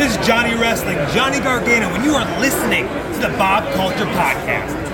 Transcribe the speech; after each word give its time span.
This 0.00 0.16
is 0.16 0.26
Johnny 0.26 0.54
Wrestling, 0.54 0.96
Johnny 1.14 1.40
Gargano, 1.40 1.94
and 1.94 2.02
you 2.02 2.14
are 2.14 2.40
listening 2.40 2.86
to 2.86 3.18
the 3.20 3.28
Bob 3.36 3.70
Culture 3.74 4.06
Podcast. 4.06 4.89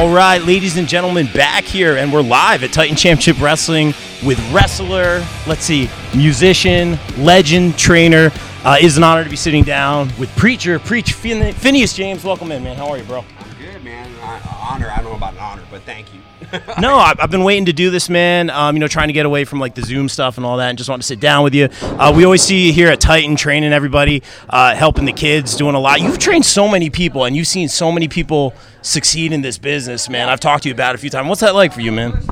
All 0.00 0.08
right, 0.08 0.40
ladies 0.40 0.78
and 0.78 0.88
gentlemen, 0.88 1.28
back 1.34 1.62
here, 1.64 1.98
and 1.98 2.10
we're 2.10 2.22
live 2.22 2.64
at 2.64 2.72
Titan 2.72 2.96
Championship 2.96 3.38
Wrestling 3.38 3.88
with 4.24 4.40
wrestler, 4.50 5.22
let's 5.46 5.62
see, 5.62 5.90
musician, 6.16 6.98
legend, 7.18 7.78
trainer. 7.78 8.30
Uh, 8.64 8.78
it 8.80 8.86
is 8.86 8.96
an 8.96 9.04
honor 9.04 9.24
to 9.24 9.28
be 9.28 9.36
sitting 9.36 9.62
down 9.62 10.10
with 10.18 10.34
preacher, 10.36 10.78
preach 10.78 11.12
Phin- 11.12 11.52
Finneus 11.52 11.94
James. 11.94 12.24
Welcome 12.24 12.50
in, 12.50 12.64
man. 12.64 12.78
How 12.78 12.88
are 12.88 12.96
you, 12.96 13.04
bro? 13.04 13.26
I'm 13.40 13.62
Good 13.62 13.84
man. 13.84 14.10
I, 14.22 14.40
honor. 14.70 14.88
I 14.88 15.02
don't 15.02 15.10
know 15.10 15.16
about 15.16 15.34
an 15.34 15.40
honor, 15.40 15.64
but 15.70 15.82
thank 15.82 16.14
you. 16.14 16.20
no, 16.80 16.96
I- 16.96 17.14
I've 17.18 17.30
been 17.30 17.44
waiting 17.44 17.66
to 17.66 17.72
do 17.72 17.90
this, 17.90 18.08
man. 18.08 18.50
Um, 18.50 18.74
you 18.76 18.80
know, 18.80 18.88
trying 18.88 19.08
to 19.08 19.12
get 19.12 19.26
away 19.26 19.44
from 19.44 19.60
like 19.60 19.74
the 19.74 19.82
Zoom 19.82 20.08
stuff 20.08 20.36
and 20.36 20.44
all 20.46 20.56
that, 20.56 20.68
and 20.70 20.78
just 20.78 20.90
want 20.90 21.02
to 21.02 21.06
sit 21.06 21.20
down 21.20 21.44
with 21.44 21.54
you. 21.54 21.68
Uh, 21.82 22.12
we 22.14 22.24
always 22.24 22.42
see 22.42 22.66
you 22.66 22.72
here 22.72 22.88
at 22.88 23.00
Titan, 23.00 23.36
training 23.36 23.72
everybody, 23.72 24.22
uh, 24.48 24.74
helping 24.74 25.04
the 25.04 25.12
kids, 25.12 25.56
doing 25.56 25.74
a 25.74 25.80
lot. 25.80 26.00
You've 26.00 26.18
trained 26.18 26.44
so 26.44 26.68
many 26.68 26.90
people, 26.90 27.24
and 27.24 27.36
you've 27.36 27.46
seen 27.46 27.68
so 27.68 27.90
many 27.92 28.08
people 28.08 28.54
succeed 28.82 29.32
in 29.32 29.42
this 29.42 29.58
business, 29.58 30.08
man. 30.08 30.28
I've 30.28 30.40
talked 30.40 30.62
to 30.64 30.68
you 30.68 30.74
about 30.74 30.94
it 30.94 30.98
a 30.98 31.00
few 31.00 31.10
times. 31.10 31.28
What's 31.28 31.40
that 31.42 31.54
like 31.54 31.72
for 31.72 31.80
you, 31.80 31.92
man? 31.92 32.22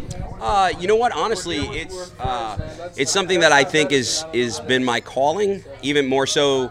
Uh, 0.41 0.72
you 0.78 0.86
know 0.86 0.96
what? 0.96 1.12
Honestly, 1.12 1.58
it's 1.58 2.12
uh, 2.20 2.91
it's 2.96 3.11
something 3.11 3.41
that 3.41 3.52
I 3.52 3.64
think 3.64 3.91
is 3.92 4.24
is 4.33 4.61
been 4.61 4.84
my 4.84 5.00
calling, 5.00 5.64
even 5.83 6.06
more 6.06 6.27
so 6.27 6.70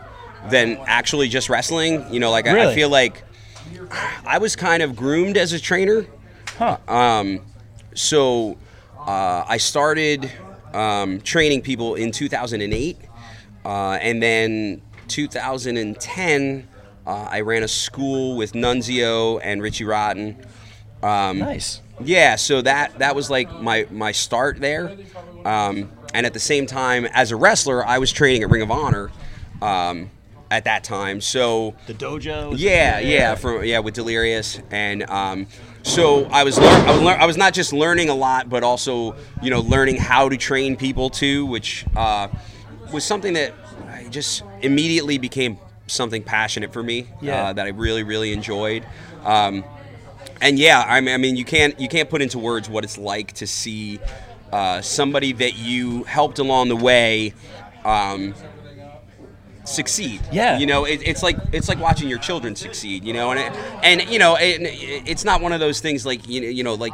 than 0.50 0.78
actually 0.88 1.28
just 1.28 1.50
wrestling. 1.50 2.06
You 2.14 2.20
know, 2.22 2.32
like 2.32 2.48
I, 2.48 2.52
I 2.72 2.76
feel 2.76 2.90
like 2.90 3.24
I 4.26 4.38
was 4.38 4.56
kind 4.56 4.82
of 4.84 4.96
groomed 4.96 5.36
as 5.38 5.52
a 5.54 5.60
trainer. 5.60 6.06
Huh. 6.58 6.78
Um, 6.88 7.42
so 7.94 8.58
uh, 9.00 9.44
I 9.48 9.58
started 9.58 10.32
um, 10.74 11.22
training 11.22 11.62
people 11.62 11.96
in 11.96 12.12
2008, 12.12 12.98
uh, 13.66 13.92
and 14.02 14.22
then 14.22 14.82
2010 15.08 16.68
uh, 17.06 17.28
I 17.32 17.40
ran 17.40 17.64
a 17.64 17.68
school 17.70 18.36
with 18.36 18.52
Nunzio 18.52 19.40
and 19.42 19.62
Richie 19.62 19.86
Rotten. 19.86 20.36
Um, 21.02 21.40
Nice. 21.40 21.82
yeah, 22.04 22.36
so 22.36 22.62
that 22.62 23.00
that 23.00 23.16
was 23.16 23.30
like 23.30 23.50
my 23.62 23.88
my 23.92 24.12
start 24.12 24.60
there, 24.60 24.98
um, 25.46 25.90
and 26.14 26.26
at 26.26 26.34
the 26.34 26.40
same 26.40 26.66
time, 26.66 27.06
as 27.06 27.32
a 27.32 27.36
wrestler, 27.38 27.86
I 27.86 28.00
was 28.00 28.12
training 28.12 28.44
at 28.44 28.50
Ring 28.50 28.62
of 28.62 28.72
Honor 28.72 29.10
um, 29.62 30.10
at 30.50 30.64
that 30.66 30.84
time. 30.84 31.22
So 31.22 31.76
The 31.88 31.94
dojo. 31.94 32.54
yeah, 32.58 33.00
yeah, 33.00 33.36
from 33.36 33.64
yeah 33.64 33.80
with 33.80 33.94
Delirious, 33.94 34.60
and 34.72 35.04
um, 35.10 35.48
so 35.84 36.26
I 36.26 36.44
was 36.44 36.58
lear- 36.60 36.70
I 36.70 36.92
was, 36.92 37.02
lear- 37.02 37.18
I 37.18 37.26
was 37.26 37.38
not 37.38 37.54
just 37.54 37.74
learning 37.74 38.10
a 38.10 38.16
lot, 38.16 38.50
but 38.50 38.64
also 38.64 39.16
you 39.42 39.50
know 39.50 39.62
learning 39.62 39.98
how 39.98 40.30
to 40.30 40.38
train 40.38 40.76
people 40.78 41.10
too, 41.10 41.46
which 41.46 41.86
uh, 41.96 42.28
was 42.94 43.04
something 43.04 43.34
that 43.34 43.54
I 43.90 44.08
just 44.10 44.44
immediately 44.62 45.18
became 45.18 45.58
something 45.88 46.22
passionate 46.24 46.74
for 46.74 46.84
me 46.84 47.08
Yeah. 47.22 47.48
uh, 47.50 47.54
that 47.54 47.66
I 47.66 47.70
really 47.70 48.04
really 48.04 48.34
enjoyed. 48.34 48.86
Um, 49.24 49.64
and 50.42 50.60
yeah, 50.60 50.84
I 50.88 51.02
mean, 51.02 51.14
I 51.14 51.18
mean, 51.18 51.36
you 51.36 51.46
can't 51.46 51.80
you 51.80 51.88
can't 51.90 52.10
put 52.10 52.22
into 52.22 52.40
words 52.40 52.70
what 52.70 52.84
it's 52.84 52.98
like 52.98 53.34
to 53.34 53.48
see 53.48 54.00
uh, 54.52 54.82
somebody 54.82 55.34
that 55.34 55.58
you 55.58 56.04
helped 56.04 56.40
along 56.40 56.70
the 56.70 56.76
way 56.76 57.34
um, 57.84 58.34
succeed. 59.68 60.22
Yeah. 60.32 60.58
you 60.58 60.66
know, 60.66 60.86
it, 60.86 61.02
it's 61.04 61.22
like 61.22 61.38
it's 61.52 61.68
like 61.70 61.80
watching 61.80 62.10
your 62.10 62.20
children 62.20 62.56
succeed. 62.56 63.04
You 63.04 63.14
know, 63.14 63.32
and 63.32 63.40
it, 63.40 63.52
and 63.84 64.10
you 64.10 64.20
know, 64.20 64.36
it, 64.36 64.62
it's 65.06 65.24
not 65.24 65.42
one 65.42 65.54
of 65.54 65.60
those 65.60 65.80
things 65.80 66.06
like 66.06 66.28
you 66.28 66.42
know, 66.42 66.48
you 66.48 66.64
know, 66.64 66.74
like. 66.74 66.94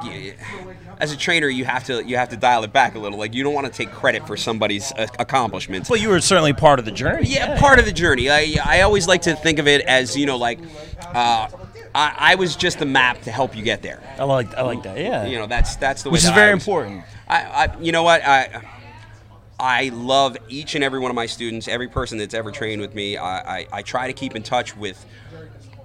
As 0.99 1.11
a 1.11 1.17
trainer, 1.17 1.49
you 1.49 1.65
have 1.65 1.83
to 1.85 2.05
you 2.05 2.15
have 2.15 2.29
to 2.29 2.37
dial 2.37 2.63
it 2.63 2.71
back 2.71 2.95
a 2.95 2.99
little. 2.99 3.17
Like 3.17 3.33
you 3.33 3.43
don't 3.43 3.53
want 3.53 3.65
to 3.65 3.73
take 3.73 3.91
credit 3.91 4.25
for 4.25 4.37
somebody's 4.37 4.93
uh, 4.93 5.07
accomplishments. 5.19 5.89
Well, 5.89 5.99
you 5.99 6.07
were 6.07 6.21
certainly 6.21 6.53
part 6.53 6.79
of 6.79 6.85
the 6.85 6.91
journey. 6.91 7.27
Yeah, 7.27 7.59
part 7.59 7.79
of 7.79 7.85
the 7.85 7.91
journey. 7.91 8.29
I, 8.29 8.55
I 8.63 8.81
always 8.81 9.05
like 9.05 9.23
to 9.23 9.35
think 9.35 9.59
of 9.59 9.67
it 9.67 9.81
as 9.81 10.15
you 10.15 10.25
know, 10.27 10.37
like 10.37 10.59
uh, 11.01 11.49
I, 11.95 12.15
I 12.17 12.35
was 12.35 12.55
just 12.55 12.79
the 12.79 12.85
map 12.85 13.21
to 13.23 13.31
help 13.31 13.55
you 13.55 13.63
get 13.63 13.81
there. 13.81 14.01
I 14.17 14.23
like 14.23 14.53
I 14.55 14.61
like 14.61 14.83
that. 14.83 14.97
Yeah. 14.97 15.25
You 15.25 15.39
know, 15.39 15.47
that's 15.47 15.75
that's 15.75 16.03
the 16.03 16.09
way. 16.09 16.13
Which 16.13 16.23
is 16.23 16.29
very 16.29 16.53
important. 16.53 17.03
I, 17.27 17.67
I, 17.67 17.79
you 17.81 17.91
know 17.91 18.03
what, 18.03 18.23
I, 18.23 18.61
I 19.63 19.91
love 19.93 20.35
each 20.49 20.75
and 20.75 20.83
every 20.83 20.99
one 20.99 21.09
of 21.09 21.15
my 21.15 21.25
students, 21.25 21.69
every 21.69 21.87
person 21.87 22.17
that's 22.17 22.33
ever 22.33 22.51
trained 22.51 22.81
with 22.81 22.93
me. 22.93 23.15
I, 23.15 23.59
I, 23.59 23.67
I 23.71 23.81
try 23.81 24.07
to 24.07 24.13
keep 24.13 24.35
in 24.35 24.43
touch 24.43 24.75
with 24.75 25.03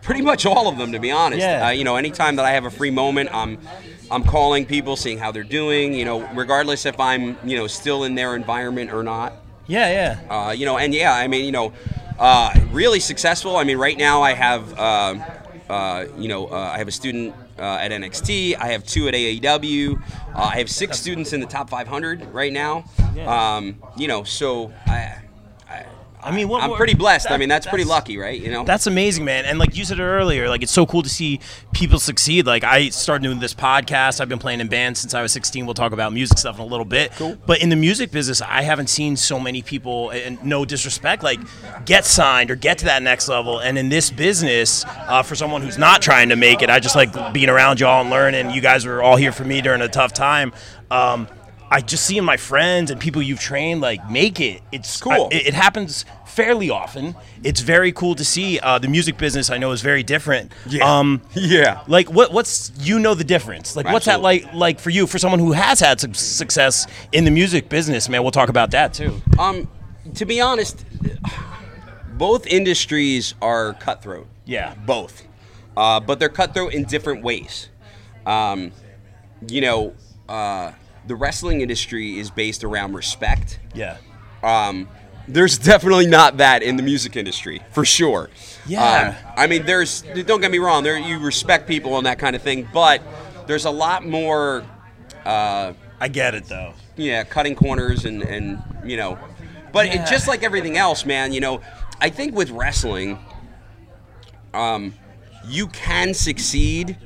pretty 0.02 0.20
much 0.20 0.46
all 0.46 0.66
of 0.66 0.78
them, 0.78 0.90
to 0.90 0.98
be 0.98 1.12
honest. 1.12 1.42
Yeah. 1.42 1.68
Uh, 1.68 1.70
you 1.70 1.84
know, 1.84 1.94
anytime 1.94 2.34
that 2.36 2.44
I 2.44 2.50
have 2.50 2.64
a 2.64 2.70
free 2.70 2.90
moment, 2.90 3.28
I'm, 3.32 3.56
I'm 4.10 4.24
calling 4.24 4.66
people, 4.66 4.96
seeing 4.96 5.18
how 5.18 5.30
they're 5.30 5.44
doing. 5.44 5.94
You 5.94 6.04
know, 6.04 6.26
regardless 6.34 6.86
if 6.86 6.98
I'm, 6.98 7.38
you 7.44 7.56
know, 7.56 7.68
still 7.68 8.02
in 8.02 8.16
their 8.16 8.34
environment 8.34 8.92
or 8.92 9.04
not. 9.04 9.34
Yeah, 9.68 10.18
yeah. 10.28 10.34
Uh, 10.34 10.50
you 10.50 10.66
know, 10.66 10.76
and 10.76 10.92
yeah, 10.92 11.14
I 11.14 11.28
mean, 11.28 11.44
you 11.44 11.52
know, 11.52 11.72
uh, 12.18 12.52
really 12.72 12.98
successful. 12.98 13.56
I 13.56 13.62
mean, 13.62 13.78
right 13.78 13.96
now 13.96 14.22
I 14.22 14.32
have, 14.32 14.76
uh, 14.76 15.24
uh, 15.70 16.06
you 16.16 16.26
know, 16.26 16.48
uh, 16.48 16.72
I 16.74 16.78
have 16.78 16.88
a 16.88 16.92
student 16.92 17.32
uh, 17.58 17.78
at 17.80 17.92
NXT. 17.92 18.56
I 18.58 18.68
have 18.68 18.84
two 18.84 19.06
at 19.08 19.14
AEW. 19.14 20.02
Uh, 20.38 20.42
I 20.42 20.58
have 20.58 20.70
six 20.70 21.00
students 21.00 21.32
in 21.32 21.40
the 21.40 21.46
top 21.46 21.68
500 21.68 22.32
right 22.32 22.52
now. 22.52 22.84
Um, 23.26 23.82
you 23.96 24.06
know, 24.06 24.22
so 24.22 24.72
I, 24.86 25.16
I, 25.68 25.84
I 26.22 26.32
mean, 26.32 26.48
what, 26.48 26.62
I'm 26.62 26.74
pretty 26.74 26.94
blessed. 26.94 27.30
I 27.30 27.36
mean, 27.36 27.48
that's, 27.48 27.66
pretty 27.66 27.84
lucky, 27.84 28.18
right? 28.18 28.40
You 28.40 28.50
know. 28.50 28.64
That's 28.64 28.86
amazing, 28.86 29.24
man. 29.24 29.44
And 29.44 29.58
like 29.58 29.76
you 29.76 29.84
said 29.84 30.00
earlier, 30.00 30.48
like 30.48 30.62
it's 30.62 30.72
so 30.72 30.86
cool 30.86 31.02
to 31.02 31.08
see 31.08 31.40
people 31.72 31.98
succeed. 31.98 32.46
Like 32.46 32.64
I 32.64 32.88
started 32.88 33.22
doing 33.22 33.38
this 33.38 33.54
podcast. 33.54 34.20
I've 34.20 34.28
been 34.28 34.38
playing 34.38 34.60
in 34.60 34.68
bands 34.68 35.00
since 35.00 35.14
I 35.14 35.22
was 35.22 35.32
16. 35.32 35.66
We'll 35.66 35.74
talk 35.74 35.92
about 35.92 36.12
music 36.12 36.38
stuff 36.38 36.56
in 36.56 36.62
a 36.62 36.66
little 36.66 36.84
bit. 36.84 37.12
Cool. 37.12 37.36
But 37.46 37.62
in 37.62 37.68
the 37.68 37.76
music 37.76 38.10
business, 38.10 38.40
I 38.40 38.62
haven't 38.62 38.88
seen 38.88 39.16
so 39.16 39.38
many 39.38 39.62
people, 39.62 40.10
and 40.10 40.42
no 40.44 40.64
disrespect, 40.64 41.22
like 41.22 41.40
get 41.84 42.04
signed 42.04 42.50
or 42.50 42.56
get 42.56 42.78
to 42.78 42.86
that 42.86 43.02
next 43.02 43.28
level. 43.28 43.58
And 43.58 43.78
in 43.78 43.88
this 43.88 44.10
business, 44.10 44.84
uh, 44.86 45.22
for 45.22 45.34
someone 45.34 45.62
who's 45.62 45.78
not 45.78 46.02
trying 46.02 46.30
to 46.30 46.36
make 46.36 46.62
it, 46.62 46.70
I 46.70 46.80
just 46.80 46.96
like 46.96 47.32
being 47.32 47.48
around 47.48 47.80
y'all 47.80 48.00
and 48.00 48.10
learning. 48.10 48.50
You 48.50 48.60
guys 48.60 48.86
were 48.86 49.02
all 49.02 49.16
here 49.16 49.32
for 49.32 49.44
me 49.44 49.60
during 49.60 49.82
a 49.82 49.88
tough 49.88 50.12
time. 50.12 50.52
Um, 50.90 51.28
I 51.70 51.80
just 51.80 52.06
seeing 52.06 52.24
my 52.24 52.36
friends 52.36 52.90
and 52.90 53.00
people 53.00 53.20
you've 53.22 53.40
trained 53.40 53.80
like 53.80 54.08
make 54.10 54.40
it. 54.40 54.62
It's 54.72 55.00
Cool. 55.00 55.28
I- 55.32 55.36
it, 55.36 55.46
it 55.48 55.54
happens 55.54 56.04
fairly 56.26 56.70
often. 56.70 57.14
It's 57.42 57.60
very 57.60 57.92
cool 57.92 58.14
to 58.14 58.24
see. 58.24 58.58
Uh, 58.60 58.78
the 58.78 58.88
music 58.88 59.18
business 59.18 59.50
I 59.50 59.58
know 59.58 59.72
is 59.72 59.82
very 59.82 60.02
different. 60.02 60.52
Um, 60.80 61.20
yeah. 61.34 61.82
like 61.88 62.10
what 62.10 62.32
what's 62.32 62.72
you 62.78 62.98
know 62.98 63.14
the 63.14 63.24
difference? 63.24 63.76
Like 63.76 63.86
what's 63.86 64.06
that 64.06 64.20
like 64.22 64.52
like 64.54 64.78
for 64.80 64.90
you 64.90 65.06
for 65.06 65.18
someone 65.18 65.40
who 65.40 65.52
has 65.52 65.80
had 65.80 66.00
some 66.00 66.14
success 66.14 66.86
in 67.12 67.24
the 67.24 67.30
music 67.30 67.68
business, 67.68 68.08
man? 68.08 68.22
We'll 68.22 68.30
talk 68.30 68.48
about 68.48 68.70
that 68.70 68.94
too. 68.94 69.20
Um, 69.38 69.68
to 70.14 70.24
be 70.24 70.40
honest, 70.40 70.84
both 72.14 72.46
industries 72.46 73.34
are 73.42 73.74
cutthroat. 73.74 74.26
Yeah. 74.44 74.74
both, 74.86 75.24
uh, 75.76 76.00
but 76.00 76.18
they're 76.18 76.30
cutthroat 76.30 76.72
in 76.72 76.84
different 76.84 77.22
ways. 77.22 77.68
Um, 78.24 78.72
you 79.46 79.60
know, 79.60 79.94
uh, 80.28 80.72
the 81.08 81.16
wrestling 81.16 81.60
industry 81.62 82.18
is 82.18 82.30
based 82.30 82.62
around 82.62 82.92
respect. 82.94 83.58
Yeah. 83.74 83.96
Um, 84.42 84.88
there's 85.26 85.58
definitely 85.58 86.06
not 86.06 86.38
that 86.38 86.62
in 86.62 86.76
the 86.76 86.82
music 86.82 87.16
industry, 87.16 87.60
for 87.72 87.84
sure. 87.84 88.30
Yeah. 88.66 89.16
Um, 89.26 89.32
I 89.36 89.46
mean, 89.46 89.66
there's. 89.66 90.02
Don't 90.02 90.40
get 90.40 90.50
me 90.50 90.58
wrong. 90.58 90.84
There, 90.84 90.96
you 90.98 91.18
respect 91.18 91.66
people 91.66 91.96
and 91.98 92.06
that 92.06 92.18
kind 92.18 92.36
of 92.36 92.42
thing, 92.42 92.68
but 92.72 93.02
there's 93.46 93.64
a 93.64 93.70
lot 93.70 94.06
more. 94.06 94.64
Uh, 95.24 95.72
I 96.00 96.08
get 96.08 96.34
it 96.34 96.44
though. 96.44 96.74
yeah, 96.96 97.24
cutting 97.24 97.54
corners 97.54 98.04
and 98.04 98.22
and 98.22 98.62
you 98.84 98.96
know, 98.96 99.18
but 99.72 99.86
it, 99.86 100.06
just 100.06 100.28
like 100.28 100.42
everything 100.42 100.76
else, 100.76 101.04
man. 101.04 101.32
You 101.32 101.40
know, 101.40 101.60
I 102.00 102.08
think 102.08 102.34
with 102.34 102.50
wrestling, 102.50 103.18
um, 104.54 104.94
you 105.46 105.66
can 105.66 106.14
succeed 106.14 106.96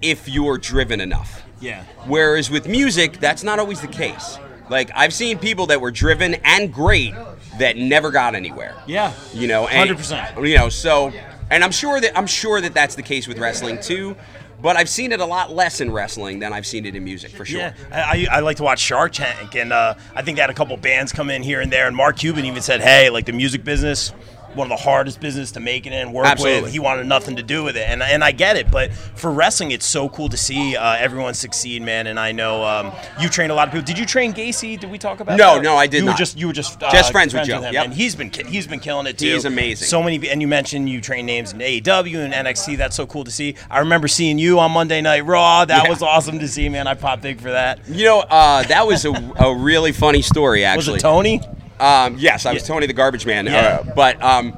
if 0.00 0.28
you're 0.28 0.58
driven 0.58 1.00
enough. 1.00 1.45
Yeah. 1.60 1.84
Whereas 2.06 2.50
with 2.50 2.68
music, 2.68 3.18
that's 3.18 3.42
not 3.42 3.58
always 3.58 3.80
the 3.80 3.88
case. 3.88 4.38
Like 4.68 4.90
I've 4.94 5.14
seen 5.14 5.38
people 5.38 5.66
that 5.66 5.80
were 5.80 5.90
driven 5.90 6.34
and 6.44 6.72
great 6.72 7.14
that 7.58 7.76
never 7.76 8.10
got 8.10 8.34
anywhere. 8.34 8.74
Yeah. 8.86 9.12
You 9.32 9.48
know, 9.48 9.68
and, 9.68 9.90
100%. 9.90 10.48
You 10.48 10.58
know, 10.58 10.68
so 10.68 11.12
and 11.50 11.62
I'm 11.62 11.70
sure 11.70 12.00
that 12.00 12.16
I'm 12.16 12.26
sure 12.26 12.60
that 12.60 12.74
that's 12.74 12.94
the 12.94 13.02
case 13.02 13.28
with 13.28 13.38
wrestling 13.38 13.80
too. 13.80 14.16
But 14.60 14.76
I've 14.76 14.88
seen 14.88 15.12
it 15.12 15.20
a 15.20 15.26
lot 15.26 15.52
less 15.52 15.82
in 15.82 15.92
wrestling 15.92 16.38
than 16.38 16.52
I've 16.54 16.66
seen 16.66 16.86
it 16.86 16.96
in 16.96 17.04
music 17.04 17.30
for 17.32 17.44
sure. 17.44 17.60
Yeah, 17.60 17.74
I, 17.92 18.26
I 18.30 18.36
I 18.38 18.40
like 18.40 18.56
to 18.56 18.62
watch 18.62 18.78
Shark 18.80 19.12
Tank, 19.12 19.54
and 19.54 19.70
uh, 19.70 19.94
I 20.14 20.22
think 20.22 20.36
they 20.36 20.40
had 20.40 20.48
a 20.48 20.54
couple 20.54 20.74
bands 20.78 21.12
come 21.12 21.28
in 21.28 21.42
here 21.42 21.60
and 21.60 21.70
there. 21.70 21.86
And 21.86 21.94
Mark 21.94 22.16
Cuban 22.16 22.46
even 22.46 22.62
said, 22.62 22.80
"Hey, 22.80 23.10
like 23.10 23.26
the 23.26 23.32
music 23.32 23.64
business, 23.64 24.14
one 24.56 24.70
of 24.70 24.78
the 24.78 24.82
hardest 24.82 25.20
business 25.20 25.52
to 25.52 25.60
make 25.60 25.86
it 25.86 25.92
in, 25.92 26.00
and 26.00 26.12
work 26.14 26.26
Absolutely. 26.26 26.62
with. 26.62 26.72
He 26.72 26.78
wanted 26.78 27.06
nothing 27.06 27.36
to 27.36 27.42
do 27.42 27.62
with 27.64 27.76
it, 27.76 27.88
and 27.88 28.02
and 28.02 28.24
I 28.24 28.32
get 28.32 28.56
it. 28.56 28.70
But 28.70 28.92
for 28.92 29.30
wrestling, 29.30 29.70
it's 29.70 29.86
so 29.86 30.08
cool 30.08 30.28
to 30.28 30.36
see 30.36 30.76
uh, 30.76 30.96
everyone 30.96 31.34
succeed, 31.34 31.82
man. 31.82 32.06
And 32.06 32.18
I 32.18 32.32
know 32.32 32.64
um, 32.64 32.92
you 33.20 33.28
trained 33.28 33.52
a 33.52 33.54
lot 33.54 33.68
of 33.68 33.72
people. 33.74 33.86
Did 33.86 33.98
you 33.98 34.06
train 34.06 34.32
Gacy? 34.32 34.78
Did 34.78 34.90
we 34.90 34.98
talk 34.98 35.20
about? 35.20 35.36
No, 35.38 35.54
that? 35.56 35.62
no, 35.62 35.76
I 35.76 35.86
did 35.86 35.98
you 35.98 36.04
not. 36.06 36.12
Were 36.14 36.18
just 36.18 36.38
you 36.38 36.46
were 36.46 36.52
just 36.52 36.82
uh, 36.82 36.90
Just 36.90 37.12
friends 37.12 37.34
with 37.34 37.46
Joe, 37.46 37.60
him, 37.60 37.74
yep. 37.74 37.84
and 37.84 37.94
he's 37.94 38.14
been 38.16 38.30
he's 38.30 38.66
been 38.66 38.80
killing 38.80 39.06
it 39.06 39.18
too. 39.18 39.26
He 39.26 39.30
is 39.32 39.44
amazing. 39.44 39.86
So 39.86 40.02
many, 40.02 40.28
and 40.28 40.40
you 40.40 40.48
mentioned 40.48 40.88
you 40.88 41.00
train 41.00 41.26
names 41.26 41.52
in 41.52 41.58
AEW 41.58 42.24
and 42.24 42.32
NXT. 42.32 42.76
That's 42.78 42.96
so 42.96 43.06
cool 43.06 43.24
to 43.24 43.30
see. 43.30 43.56
I 43.70 43.80
remember 43.80 44.08
seeing 44.08 44.38
you 44.38 44.58
on 44.58 44.72
Monday 44.72 45.00
Night 45.00 45.24
Raw. 45.24 45.64
That 45.64 45.84
Yeah. 45.84 45.90
was 45.90 46.02
awesome 46.02 46.38
to 46.38 46.48
see, 46.48 46.68
man. 46.68 46.86
I 46.86 46.94
popped 46.94 47.22
big 47.22 47.40
for 47.40 47.50
that. 47.50 47.80
You 47.88 48.04
know, 48.04 48.20
uh, 48.20 48.62
that 48.64 48.86
was 48.86 49.04
a, 49.04 49.12
a 49.38 49.54
really 49.54 49.92
funny 49.92 50.22
story, 50.22 50.60
Was 50.60 50.66
actually. 50.66 50.96
it 50.96 51.00
Tony? 51.02 51.40
Um, 51.80 52.16
yes, 52.18 52.46
I 52.46 52.52
was 52.52 52.62
Yeah. 52.62 52.68
Tony 52.68 52.86
the 52.86 52.92
Garbage 52.92 53.26
Man. 53.26 53.46
Yeah. 53.46 53.82
Uh, 53.86 53.94
but 53.94 54.22
um, 54.22 54.56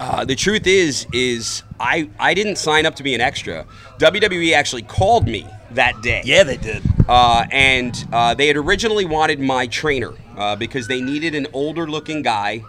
uh, 0.00 0.24
the 0.24 0.36
truth 0.36 0.66
is, 0.66 1.06
is 1.12 1.62
I 1.80 2.08
I 2.18 2.34
didn't 2.34 2.56
sign 2.56 2.86
up 2.86 2.96
to 2.96 3.02
be 3.02 3.14
an 3.14 3.20
extra. 3.20 3.66
WWE 3.98 4.52
actually 4.52 4.82
called 4.82 5.26
me 5.26 5.46
that 5.72 6.00
day. 6.02 6.22
Yeah, 6.24 6.44
they 6.44 6.56
did. 6.56 6.82
Uh, 7.08 7.46
and 7.50 8.06
uh, 8.12 8.34
they 8.34 8.46
had 8.46 8.56
originally 8.56 9.04
wanted 9.04 9.40
my 9.40 9.66
trainer 9.66 10.12
uh, 10.36 10.56
because 10.56 10.86
they 10.88 11.00
needed 11.00 11.34
an 11.34 11.46
older-looking 11.52 12.22
guy 12.22 12.62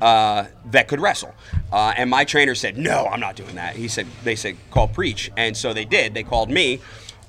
uh, 0.00 0.46
that 0.66 0.88
could 0.88 1.00
wrestle. 1.00 1.34
Uh, 1.72 1.94
and 1.96 2.10
my 2.10 2.24
trainer 2.24 2.54
said, 2.54 2.76
"No, 2.76 3.06
I'm 3.06 3.20
not 3.20 3.34
doing 3.36 3.54
that." 3.54 3.76
He 3.76 3.88
said, 3.88 4.06
"They 4.24 4.36
said 4.36 4.56
call 4.70 4.88
preach," 4.88 5.30
and 5.36 5.56
so 5.56 5.72
they 5.72 5.84
did. 5.84 6.12
They 6.12 6.22
called 6.22 6.50
me, 6.50 6.80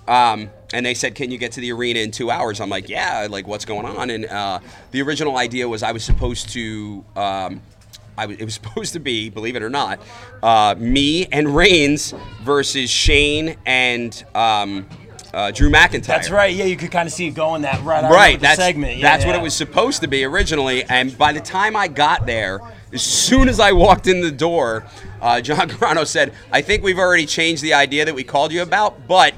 um, 0.07 0.49
and 0.73 0.85
they 0.85 0.93
said, 0.93 1.15
"Can 1.15 1.31
you 1.31 1.37
get 1.37 1.53
to 1.53 1.61
the 1.61 1.71
arena 1.71 1.99
in 1.99 2.11
two 2.11 2.31
hours?" 2.31 2.59
I'm 2.59 2.69
like, 2.69 2.89
"Yeah." 2.89 3.27
Like, 3.29 3.47
what's 3.47 3.65
going 3.65 3.85
on? 3.85 4.09
And 4.09 4.25
uh, 4.25 4.59
the 4.91 5.01
original 5.01 5.37
idea 5.37 5.67
was 5.67 5.83
I 5.83 5.91
was 5.91 6.03
supposed 6.03 6.49
to. 6.49 7.05
Um, 7.15 7.61
I 8.17 8.25
was, 8.25 8.37
it 8.37 8.45
was 8.45 8.53
supposed 8.61 8.93
to 8.93 8.99
be, 8.99 9.29
believe 9.29 9.55
it 9.55 9.63
or 9.63 9.69
not, 9.69 9.99
uh, 10.41 10.75
me 10.77 11.25
and 11.27 11.55
Reigns 11.55 12.13
versus 12.41 12.89
Shane 12.89 13.55
and 13.65 14.23
um, 14.35 14.87
uh, 15.33 15.51
Drew 15.51 15.69
McIntyre. 15.69 16.05
That's 16.05 16.29
right. 16.29 16.53
Yeah, 16.53 16.65
you 16.65 16.77
could 16.77 16.91
kind 16.91 17.07
of 17.07 17.13
see 17.13 17.27
it 17.27 17.31
going 17.31 17.63
that 17.63 17.83
right. 17.83 18.03
Right, 18.03 18.39
that's 18.39 18.57
segment. 18.57 18.97
Yeah, 18.97 19.03
that's 19.03 19.25
what 19.25 19.35
it 19.35 19.41
was 19.41 19.55
supposed 19.55 20.01
to 20.01 20.07
be 20.07 20.23
originally. 20.23 20.83
And 20.83 21.17
by 21.17 21.33
the 21.33 21.41
time 21.41 21.75
I 21.75 21.87
got 21.87 22.25
there, 22.25 22.59
as 22.91 23.01
soon 23.01 23.49
as 23.49 23.59
I 23.59 23.71
walked 23.71 24.07
in 24.07 24.21
the 24.21 24.31
door, 24.31 24.85
uh, 25.21 25.41
John 25.41 25.69
Carano 25.69 26.05
said, 26.05 26.33
"I 26.51 26.61
think 26.61 26.83
we've 26.83 26.99
already 26.99 27.25
changed 27.25 27.63
the 27.63 27.73
idea 27.73 28.05
that 28.05 28.13
we 28.13 28.23
called 28.23 28.51
you 28.51 28.61
about, 28.61 29.07
but 29.07 29.33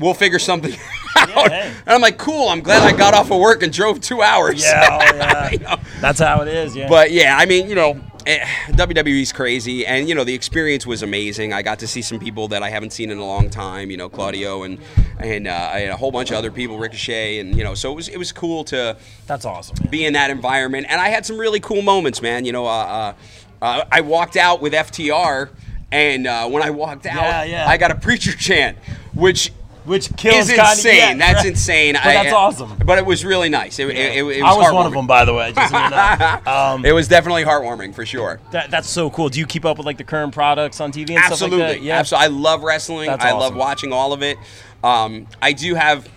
we'll 0.00 0.14
figure 0.14 0.38
something 0.40 0.72
out." 1.16 1.50
hey. 1.50 1.72
And 1.86 1.88
I'm 1.94 2.00
like, 2.00 2.18
"Cool. 2.18 2.48
I'm 2.48 2.60
glad 2.60 2.82
I 2.82 2.96
got 2.96 3.14
off 3.14 3.30
of 3.30 3.38
work 3.38 3.62
and 3.62 3.72
drove 3.72 4.00
two 4.00 4.22
hours." 4.22 4.62
Yeah, 4.62 4.88
oh, 4.90 4.98
yeah. 5.16 5.50
You 5.50 5.58
know? 5.58 5.76
That's 6.00 6.18
how 6.18 6.40
it 6.42 6.48
is. 6.48 6.74
Yeah. 6.74 6.88
But 6.88 7.12
yeah, 7.12 7.36
I 7.38 7.46
mean, 7.46 7.68
you 7.68 7.74
know, 7.74 8.00
eh, 8.26 8.44
WWE's 8.70 9.32
crazy, 9.32 9.86
and 9.86 10.08
you 10.08 10.14
know, 10.14 10.24
the 10.24 10.34
experience 10.34 10.86
was 10.86 11.02
amazing. 11.02 11.52
I 11.52 11.62
got 11.62 11.78
to 11.80 11.86
see 11.86 12.02
some 12.02 12.18
people 12.18 12.48
that 12.48 12.62
I 12.62 12.70
haven't 12.70 12.92
seen 12.92 13.10
in 13.10 13.18
a 13.18 13.24
long 13.24 13.50
time. 13.50 13.90
You 13.90 13.96
know, 13.96 14.08
Claudio 14.08 14.62
and 14.64 14.78
and 15.18 15.46
uh, 15.46 15.70
a 15.74 15.90
whole 15.96 16.10
bunch 16.10 16.30
of 16.30 16.36
other 16.36 16.50
people, 16.50 16.78
Ricochet, 16.78 17.38
and 17.38 17.56
you 17.56 17.62
know, 17.64 17.74
so 17.74 17.92
it 17.92 17.94
was 17.94 18.08
it 18.08 18.16
was 18.16 18.32
cool 18.32 18.64
to 18.64 18.96
that's 19.26 19.44
awesome. 19.44 19.76
Man. 19.80 19.90
be 19.90 20.04
in 20.04 20.14
that 20.14 20.30
environment. 20.30 20.86
And 20.88 21.00
I 21.00 21.08
had 21.08 21.24
some 21.26 21.36
really 21.38 21.60
cool 21.60 21.82
moments, 21.82 22.22
man. 22.22 22.44
You 22.44 22.52
know, 22.52 22.66
uh, 22.66 22.70
uh, 22.70 23.14
uh, 23.62 23.84
I 23.92 24.00
walked 24.00 24.36
out 24.36 24.62
with 24.62 24.72
FTR, 24.72 25.50
and 25.92 26.26
uh, 26.26 26.48
when 26.48 26.62
I 26.62 26.70
walked 26.70 27.04
out, 27.06 27.16
Yeah, 27.16 27.44
yeah. 27.44 27.68
I 27.68 27.76
got 27.76 27.90
a 27.90 27.94
preacher 27.94 28.32
chant, 28.32 28.78
which 29.14 29.52
Which 29.90 30.16
kills 30.16 30.48
is 30.48 30.50
kinda- 30.50 30.70
insane. 30.70 30.96
yeah, 30.96 31.14
that's 31.14 31.34
right. 31.38 31.46
insane. 31.46 31.94
But 31.94 32.06
I- 32.06 32.12
that's 32.12 32.32
awesome. 32.32 32.76
But 32.84 32.98
it 32.98 33.04
was 33.04 33.24
really 33.24 33.48
nice. 33.48 33.80
It, 33.80 33.88
it, 33.90 33.96
it, 33.96 34.18
it 34.18 34.22
was 34.22 34.36
I 34.40 34.54
was 34.54 34.72
one 34.72 34.86
of 34.86 34.92
them, 34.92 35.08
by 35.08 35.24
the 35.24 35.34
way. 35.34 35.52
Just 35.52 35.72
so 35.72 35.78
you 35.82 35.90
know. 35.90 36.40
um, 36.46 36.84
It 36.84 36.92
was 36.92 37.08
definitely 37.08 37.42
heartwarming 37.42 37.92
for 37.92 38.06
sure. 38.06 38.40
that, 38.52 38.70
that's 38.70 38.88
so 38.88 39.10
cool. 39.10 39.28
Do 39.28 39.40
you 39.40 39.46
keep 39.46 39.64
up 39.64 39.78
with 39.78 39.86
like 39.86 39.98
the 39.98 40.04
current 40.04 40.32
products 40.32 40.80
on 40.80 40.92
TV 40.92 41.10
and 41.16 41.24
stuff 41.24 41.42
like 41.42 41.58
that? 41.58 41.82
Yeah. 41.82 41.98
absolutely. 41.98 42.24
I 42.24 42.28
love 42.28 42.62
wrestling. 42.62 43.08
That's 43.08 43.24
I 43.24 43.32
love 43.32 43.56
watching 43.56 43.92
all 43.92 44.12
of 44.12 44.22
it. 44.22 44.38
Um, 44.84 45.26
I 45.42 45.52
do 45.52 45.74
have, 45.74 46.08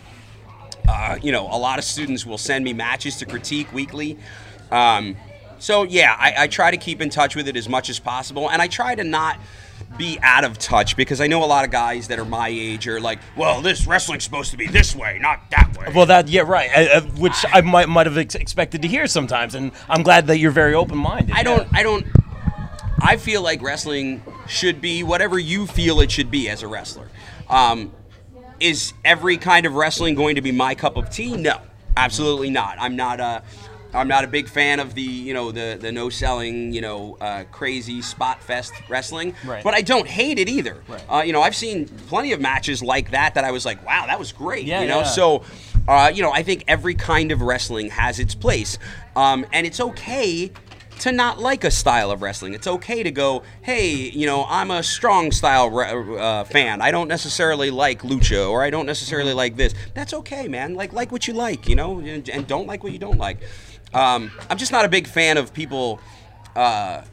uh, 0.87 1.17
you 1.23 1.31
know, 1.31 1.47
a 1.47 1.57
lot 1.57 1.79
of 1.79 1.83
students 1.83 2.27
will 2.27 2.37
send 2.37 2.63
me 2.63 2.73
matches 2.73 3.17
to 3.17 3.25
critique 3.25 3.73
weekly. 3.73 4.19
Um, 4.71 5.15
so 5.57 5.81
yeah, 5.81 6.15
I, 6.19 6.43
I 6.43 6.47
try 6.47 6.69
to 6.69 6.77
keep 6.77 7.01
in 7.01 7.09
touch 7.09 7.35
with 7.35 7.47
it 7.47 7.57
as 7.57 7.67
much 7.67 7.89
as 7.89 7.97
possible, 7.97 8.51
and 8.51 8.61
I 8.61 8.67
try 8.67 8.93
to 8.93 9.03
not 9.03 9.39
be 9.97 10.19
out 10.21 10.43
of 10.43 10.57
touch 10.57 10.95
because 10.95 11.21
I 11.21 11.27
know 11.27 11.43
a 11.43 11.45
lot 11.45 11.65
of 11.65 11.71
guys 11.71 12.07
that 12.07 12.19
are 12.19 12.25
my 12.25 12.47
age 12.47 12.87
are 12.87 12.99
like, 12.99 13.19
well, 13.35 13.61
this 13.61 13.85
wrestling's 13.85 14.23
supposed 14.23 14.51
to 14.51 14.57
be 14.57 14.67
this 14.67 14.95
way, 14.95 15.19
not 15.21 15.49
that 15.51 15.77
way. 15.77 15.91
Well, 15.93 16.05
that 16.07 16.27
yeah, 16.27 16.41
right. 16.41 16.69
Uh, 16.75 16.97
uh, 16.97 17.01
which 17.17 17.45
I 17.51 17.61
might 17.61 17.89
might 17.89 18.07
have 18.07 18.17
ex- 18.17 18.35
expected 18.35 18.81
to 18.81 18.87
hear 18.87 19.07
sometimes, 19.07 19.55
and 19.55 19.71
I'm 19.89 20.03
glad 20.03 20.27
that 20.27 20.37
you're 20.37 20.51
very 20.51 20.73
open 20.73 20.97
minded. 20.97 21.35
I 21.35 21.43
don't. 21.43 21.67
I 21.73 21.83
don't. 21.83 22.05
I 22.99 23.17
feel 23.17 23.41
like 23.41 23.61
wrestling 23.61 24.23
should 24.47 24.81
be 24.81 25.03
whatever 25.03 25.37
you 25.37 25.67
feel 25.67 25.99
it 25.99 26.11
should 26.11 26.31
be 26.31 26.49
as 26.49 26.63
a 26.63 26.67
wrestler. 26.67 27.09
Um, 27.49 27.93
is 28.59 28.93
every 29.03 29.37
kind 29.37 29.65
of 29.65 29.73
wrestling 29.75 30.15
going 30.15 30.35
to 30.35 30.41
be 30.41 30.51
my 30.51 30.73
cup 30.73 30.95
of 30.95 31.09
tea? 31.09 31.35
No, 31.35 31.59
absolutely 31.97 32.49
not. 32.49 32.77
I'm 32.79 32.95
not 32.95 33.19
a. 33.19 33.43
I'm 33.93 34.07
not 34.07 34.23
a 34.23 34.27
big 34.27 34.47
fan 34.49 34.79
of 34.79 34.95
the 34.95 35.01
you 35.01 35.33
know 35.33 35.51
the 35.51 35.77
the 35.79 35.91
no 35.91 36.09
selling 36.09 36.73
you 36.73 36.81
know 36.81 37.17
uh, 37.21 37.43
crazy 37.51 38.01
spot 38.01 38.41
fest 38.41 38.73
wrestling, 38.89 39.35
Right. 39.45 39.63
but 39.63 39.73
I 39.73 39.81
don't 39.81 40.07
hate 40.07 40.39
it 40.39 40.49
either. 40.49 40.83
Right. 40.87 41.03
Uh, 41.09 41.21
you 41.23 41.33
know 41.33 41.41
I've 41.41 41.55
seen 41.55 41.87
plenty 42.07 42.31
of 42.31 42.41
matches 42.41 42.81
like 42.81 43.11
that 43.11 43.35
that 43.35 43.43
I 43.43 43.51
was 43.51 43.65
like, 43.65 43.85
wow, 43.85 44.05
that 44.07 44.17
was 44.19 44.31
great. 44.31 44.65
Yeah, 44.65 44.81
you 44.81 44.87
know 44.87 44.99
yeah. 44.99 45.03
so. 45.05 45.43
Uh, 45.85 46.09
you 46.15 46.21
know, 46.23 46.31
I 46.31 46.43
think 46.43 46.63
every 46.69 46.95
kind 46.95 47.33
of 47.33 47.41
wrestling 47.41 47.89
has 47.89 48.17
its 48.17 48.33
place, 48.33 48.79
um, 49.17 49.45
and 49.51 49.67
it's 49.67 49.81
okay 49.81 50.49
to 50.99 51.11
not 51.11 51.39
like 51.39 51.65
a 51.65 51.71
style 51.71 52.09
of 52.09 52.21
wrestling. 52.21 52.53
It's 52.53 52.67
okay 52.67 53.03
to 53.03 53.11
go, 53.11 53.43
hey, 53.63 53.91
you 53.93 54.25
know, 54.25 54.45
I'm 54.47 54.71
a 54.71 54.81
strong 54.81 55.33
style 55.33 55.69
re- 55.69 56.17
uh, 56.17 56.45
fan. 56.45 56.81
I 56.81 56.91
don't 56.91 57.09
necessarily 57.09 57.69
like 57.69 58.01
lucha, 58.03 58.49
or 58.49 58.63
I 58.63 58.69
don't 58.69 58.85
necessarily 58.85 59.33
like 59.33 59.57
this. 59.57 59.73
That's 59.93 60.13
okay, 60.13 60.47
man. 60.47 60.75
Like, 60.75 60.93
like 60.93 61.11
what 61.11 61.27
you 61.27 61.33
like, 61.33 61.67
you 61.67 61.75
know, 61.75 61.99
and, 61.99 62.29
and 62.29 62.47
don't 62.47 62.65
like 62.65 62.81
what 62.81 62.93
you 62.93 62.99
don't 62.99 63.17
like. 63.17 63.39
Um, 63.93 64.31
I'm 64.49 64.57
just 64.57 64.71
not 64.71 64.85
a 64.85 64.89
big 64.89 65.07
fan 65.07 65.37
of 65.37 65.53
people 65.53 65.99
uh, 66.55 67.03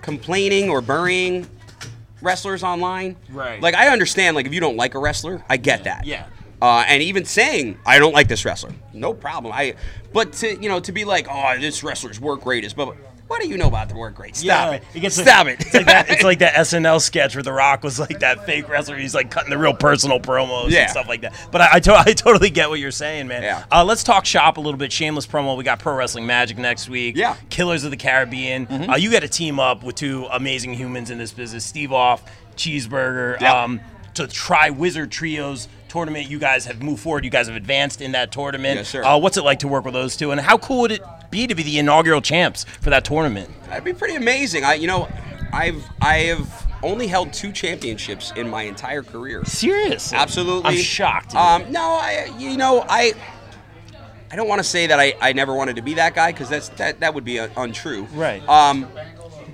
complaining 0.00 0.68
or 0.68 0.80
burying 0.80 1.46
wrestlers 2.20 2.62
online. 2.62 3.16
Right. 3.30 3.60
Like, 3.60 3.74
I 3.74 3.88
understand, 3.88 4.36
like, 4.36 4.46
if 4.46 4.54
you 4.54 4.60
don't 4.60 4.76
like 4.76 4.94
a 4.94 4.98
wrestler, 4.98 5.44
I 5.48 5.56
get 5.56 5.84
that. 5.84 6.06
Yeah. 6.06 6.26
Uh, 6.60 6.84
and 6.86 7.02
even 7.02 7.24
saying 7.24 7.76
I 7.84 7.98
don't 7.98 8.12
like 8.12 8.28
this 8.28 8.44
wrestler, 8.44 8.70
no 8.92 9.12
problem. 9.12 9.52
I, 9.52 9.74
but 10.12 10.32
to 10.34 10.62
you 10.62 10.68
know 10.68 10.78
to 10.78 10.92
be 10.92 11.04
like, 11.04 11.26
oh, 11.28 11.58
this 11.58 11.82
wrestler's 11.82 12.20
work 12.20 12.46
rate 12.46 12.64
is, 12.64 12.72
but 12.72 12.94
what 13.32 13.40
do 13.42 13.48
you 13.48 13.56
know 13.56 13.66
about 13.66 13.88
the 13.88 13.94
word 13.96 14.14
great? 14.14 14.36
Stop 14.36 14.46
Yeah, 14.46 14.70
it. 14.72 14.82
it 14.94 15.00
gets 15.00 15.16
Stop 15.16 15.46
it. 15.46 15.60
It's 15.60 15.74
like 15.74 15.86
that. 15.86 16.10
It's 16.10 16.22
like 16.22 16.38
that 16.40 16.54
SNL 16.66 17.00
sketch 17.00 17.34
where 17.34 17.42
The 17.42 17.52
Rock 17.52 17.82
was 17.82 17.98
like 17.98 18.20
that 18.20 18.44
fake 18.46 18.68
wrestler. 18.68 18.96
He's 18.96 19.14
like 19.14 19.30
cutting 19.30 19.50
the 19.50 19.58
real 19.58 19.74
personal 19.74 20.20
promos 20.20 20.70
Yeah. 20.70 20.82
and 20.82 20.90
stuff 20.90 21.08
like 21.08 21.22
that. 21.22 21.34
But 21.50 21.62
I, 21.62 21.68
I, 21.74 21.80
to- 21.80 21.94
I 22.06 22.12
totally 22.12 22.50
get 22.50 22.68
what 22.68 22.78
you're 22.78 22.90
saying, 22.90 23.28
man. 23.28 23.42
Yeah. 23.42 23.64
Uh, 23.72 23.84
let's 23.84 24.04
talk 24.04 24.26
shop 24.26 24.58
a 24.58 24.60
little 24.60 24.78
bit. 24.78 24.92
Shameless 24.92 25.26
promo. 25.26 25.56
We 25.56 25.64
got 25.64 25.78
Pro 25.78 25.94
Wrestling 25.94 26.26
Magic 26.26 26.58
next 26.58 26.88
week. 26.88 27.16
Yeah. 27.16 27.34
Mm-hmm. 27.34 27.48
Killers 27.48 27.84
of 27.84 27.90
the 27.90 27.96
Caribbean. 27.96 28.66
Uh, 28.70 28.96
you 28.96 29.10
got 29.10 29.20
to 29.22 29.28
team 29.28 29.58
up 29.58 29.82
with 29.82 29.96
two 29.96 30.26
amazing 30.30 30.74
humans 30.74 31.10
in 31.10 31.18
this 31.18 31.32
business. 31.32 31.64
Steve 31.64 31.92
Off, 31.92 32.22
Cheeseburger. 32.56 33.40
Yep. 33.40 33.54
Um, 33.54 33.80
to 34.14 34.26
try 34.26 34.68
Wizard 34.68 35.10
Trios 35.10 35.68
tournament. 35.88 36.28
You 36.28 36.38
guys 36.38 36.66
have 36.66 36.82
moved 36.82 37.00
forward. 37.02 37.24
You 37.24 37.30
guys 37.30 37.46
have 37.46 37.56
advanced 37.56 38.02
in 38.02 38.12
that 38.12 38.30
tournament. 38.30 38.76
Yes, 38.76 38.88
sir. 38.90 39.02
Uh, 39.02 39.16
what's 39.18 39.38
it 39.38 39.42
like 39.42 39.60
to 39.60 39.68
work 39.68 39.86
with 39.86 39.94
those 39.94 40.16
two? 40.18 40.32
And 40.32 40.40
how 40.40 40.58
cool 40.58 40.82
would 40.82 40.92
it 40.92 41.02
be 41.32 41.48
to 41.48 41.54
be 41.56 41.64
the 41.64 41.78
inaugural 41.80 42.20
champs 42.20 42.62
for 42.80 42.90
that 42.90 43.04
tournament? 43.04 43.50
That'd 43.64 43.82
be 43.82 43.92
pretty 43.92 44.14
amazing. 44.14 44.62
I, 44.62 44.74
you 44.74 44.86
know, 44.86 45.08
I've 45.52 45.84
I 46.00 46.18
have 46.18 46.68
only 46.84 47.06
held 47.08 47.32
two 47.32 47.50
championships 47.52 48.32
in 48.36 48.48
my 48.48 48.62
entire 48.62 49.02
career. 49.02 49.44
Serious? 49.44 50.12
Absolutely. 50.12 50.70
I'm 50.70 50.76
shocked. 50.76 51.34
Um, 51.34 51.70
no, 51.72 51.80
I, 51.80 52.28
you 52.38 52.56
know, 52.56 52.84
I, 52.88 53.12
I 54.30 54.36
don't 54.36 54.48
want 54.48 54.58
to 54.58 54.64
say 54.64 54.86
that 54.88 54.98
I, 54.98 55.14
I 55.20 55.32
never 55.32 55.54
wanted 55.54 55.76
to 55.76 55.82
be 55.82 55.94
that 55.94 56.14
guy 56.14 56.32
because 56.32 56.48
that's 56.48 56.68
that 56.70 57.00
that 57.00 57.14
would 57.14 57.24
be 57.24 57.38
uh, 57.38 57.48
untrue. 57.56 58.04
Right. 58.14 58.46
Um, 58.48 58.88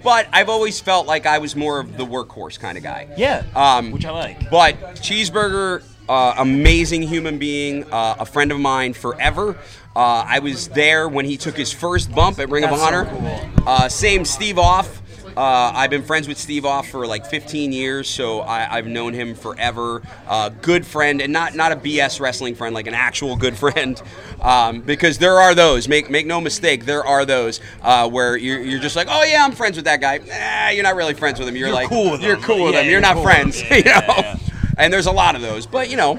but 0.02 0.28
I've 0.32 0.48
always 0.48 0.80
felt 0.80 1.06
like 1.06 1.26
I 1.26 1.38
was 1.38 1.56
more 1.56 1.80
of 1.80 1.96
the 1.96 2.06
workhorse 2.06 2.58
kind 2.58 2.78
of 2.78 2.84
guy. 2.84 3.08
yeah. 3.16 3.44
Um, 3.54 3.90
which 3.90 4.04
I 4.04 4.10
like. 4.10 4.48
But 4.50 4.76
Cheeseburger, 4.96 5.82
uh, 6.08 6.34
amazing 6.38 7.02
human 7.02 7.38
being, 7.38 7.84
uh, 7.92 8.16
a 8.18 8.24
friend 8.26 8.52
of 8.52 8.60
mine 8.60 8.92
forever. 8.92 9.56
Uh, 9.96 10.24
I 10.26 10.38
was 10.38 10.68
there 10.68 11.08
when 11.08 11.24
he 11.24 11.36
took 11.36 11.56
his 11.56 11.72
first 11.72 12.14
bump 12.14 12.38
at 12.38 12.48
Ring 12.50 12.62
That's 12.62 12.74
of 12.74 12.80
so 12.80 12.86
Honor. 12.86 13.04
cool. 13.06 13.64
Uh, 13.66 13.88
same 13.88 14.24
Steve 14.24 14.58
Off. 14.58 15.02
Uh, 15.36 15.70
I've 15.72 15.90
been 15.90 16.02
friends 16.02 16.26
with 16.26 16.36
Steve 16.36 16.64
Off 16.64 16.88
for 16.88 17.06
like 17.06 17.24
15 17.24 17.70
years, 17.70 18.08
so 18.08 18.40
I, 18.40 18.76
I've 18.76 18.88
known 18.88 19.12
him 19.12 19.36
forever. 19.36 20.02
Uh, 20.26 20.48
good 20.48 20.84
friend, 20.84 21.20
and 21.20 21.32
not 21.32 21.54
not 21.54 21.70
a 21.70 21.76
BS 21.76 22.18
wrestling 22.18 22.56
friend, 22.56 22.74
like 22.74 22.88
an 22.88 22.94
actual 22.94 23.36
good 23.36 23.56
friend. 23.56 24.02
Um, 24.40 24.80
because 24.80 25.18
there 25.18 25.34
are 25.34 25.54
those. 25.54 25.86
Make 25.86 26.10
make 26.10 26.26
no 26.26 26.40
mistake, 26.40 26.86
there 26.86 27.04
are 27.04 27.24
those 27.24 27.60
uh, 27.82 28.08
where 28.08 28.36
you're, 28.36 28.60
you're 28.60 28.80
just 28.80 28.96
like, 28.96 29.06
oh 29.08 29.22
yeah, 29.22 29.44
I'm 29.44 29.52
friends 29.52 29.76
with 29.76 29.84
that 29.84 30.00
guy. 30.00 30.18
Nah, 30.18 30.70
you're 30.70 30.82
not 30.82 30.96
really 30.96 31.14
friends 31.14 31.38
with 31.38 31.46
him. 31.48 31.54
You're, 31.54 31.68
You're 31.68 31.74
like, 31.74 31.88
cool 31.88 32.10
with 32.12 32.20
you're 32.22 32.34
him. 32.36 32.42
cool 32.42 32.64
with 32.64 32.74
Yeah, 32.74 32.80
him. 32.80 32.84
You're 32.86 32.92
you're 32.94 33.00
not 33.00 33.14
cool 33.14 33.22
friends. 33.24 33.60
you 33.70 33.84
know. 33.84 33.84
yeah, 33.84 34.10
yeah. 34.16 34.36
And 34.78 34.92
there's 34.92 35.06
a 35.06 35.12
lot 35.12 35.34
of 35.34 35.42
those, 35.42 35.66
but 35.66 35.90
you 35.90 35.96
know, 35.96 36.18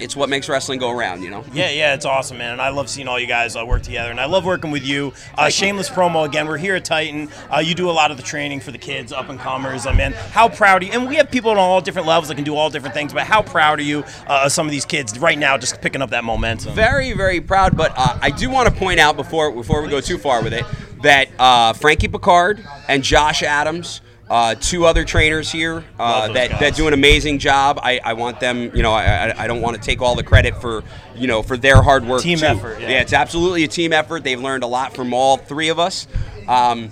it's 0.00 0.16
what 0.16 0.28
makes 0.28 0.48
wrestling 0.48 0.78
go 0.78 0.90
around. 0.90 1.22
You 1.22 1.30
know. 1.30 1.44
Yeah, 1.52 1.70
yeah, 1.70 1.94
it's 1.94 2.06
awesome, 2.06 2.38
man. 2.38 2.52
And 2.52 2.60
I 2.60 2.70
love 2.70 2.88
seeing 2.88 3.06
all 3.06 3.20
you 3.20 3.26
guys 3.26 3.54
uh, 3.54 3.64
work 3.66 3.82
together. 3.82 4.10
And 4.10 4.18
I 4.18 4.24
love 4.24 4.44
working 4.44 4.70
with 4.70 4.84
you. 4.84 5.12
Uh, 5.36 5.50
shameless 5.50 5.90
promo 5.90 6.24
again. 6.24 6.46
We're 6.48 6.56
here 6.56 6.74
at 6.74 6.84
Titan. 6.84 7.28
Uh, 7.54 7.58
you 7.58 7.74
do 7.74 7.90
a 7.90 7.92
lot 7.92 8.10
of 8.10 8.16
the 8.16 8.22
training 8.22 8.60
for 8.60 8.70
the 8.72 8.78
kids, 8.78 9.12
up 9.12 9.28
and 9.28 9.38
comers. 9.38 9.86
I 9.86 9.92
mean, 9.92 10.12
how 10.12 10.48
proud 10.48 10.82
are 10.82 10.86
you? 10.86 10.92
And 10.92 11.06
we 11.06 11.16
have 11.16 11.30
people 11.30 11.50
on 11.50 11.58
all 11.58 11.80
different 11.80 12.08
levels 12.08 12.28
that 12.28 12.36
can 12.36 12.44
do 12.44 12.56
all 12.56 12.70
different 12.70 12.94
things. 12.94 13.12
But 13.12 13.24
how 13.26 13.42
proud 13.42 13.78
are 13.78 13.82
you 13.82 14.02
uh, 14.26 14.44
of 14.46 14.52
some 14.52 14.66
of 14.66 14.72
these 14.72 14.86
kids 14.86 15.18
right 15.18 15.38
now, 15.38 15.58
just 15.58 15.80
picking 15.82 16.02
up 16.02 16.10
that 16.10 16.24
momentum? 16.24 16.74
very 16.74 17.12
very 17.12 17.40
proud 17.40 17.76
but 17.76 17.92
uh, 17.96 18.18
i 18.22 18.30
do 18.30 18.48
want 18.48 18.68
to 18.68 18.74
point 18.74 18.98
out 19.00 19.16
before 19.16 19.50
before 19.52 19.82
we 19.82 19.88
go 19.88 20.00
too 20.00 20.16
far 20.18 20.42
with 20.42 20.52
it 20.52 20.64
that 21.02 21.28
uh, 21.38 21.72
frankie 21.72 22.08
picard 22.08 22.64
and 22.88 23.02
josh 23.02 23.42
adams 23.42 24.00
uh, 24.30 24.54
two 24.54 24.86
other 24.86 25.04
trainers 25.04 25.50
here 25.50 25.84
uh, 25.98 26.32
that, 26.32 26.50
guys. 26.50 26.60
that 26.60 26.74
do 26.76 26.86
an 26.86 26.94
amazing 26.94 27.40
job. 27.40 27.80
I, 27.82 28.00
I 28.02 28.12
want 28.12 28.38
them, 28.38 28.70
you 28.74 28.82
know, 28.82 28.92
I, 28.92 29.34
I- 29.36 29.46
don't 29.50 29.60
want 29.60 29.76
to 29.76 29.82
take 29.82 30.00
all 30.00 30.14
the 30.14 30.22
credit 30.22 30.60
for, 30.60 30.84
you 31.16 31.26
know, 31.26 31.42
for 31.42 31.56
their 31.56 31.82
hard 31.82 32.06
work. 32.06 32.22
Team 32.22 32.38
too. 32.38 32.46
effort, 32.46 32.80
yeah. 32.80 33.00
it's 33.00 33.12
absolutely 33.12 33.64
a 33.64 33.68
team 33.68 33.92
effort. 33.92 34.22
They've 34.22 34.40
learned 34.40 34.62
a 34.62 34.68
lot 34.68 34.94
from 34.94 35.12
all 35.12 35.36
three 35.36 35.68
of 35.68 35.80
us. 35.80 36.06
Um, 36.46 36.90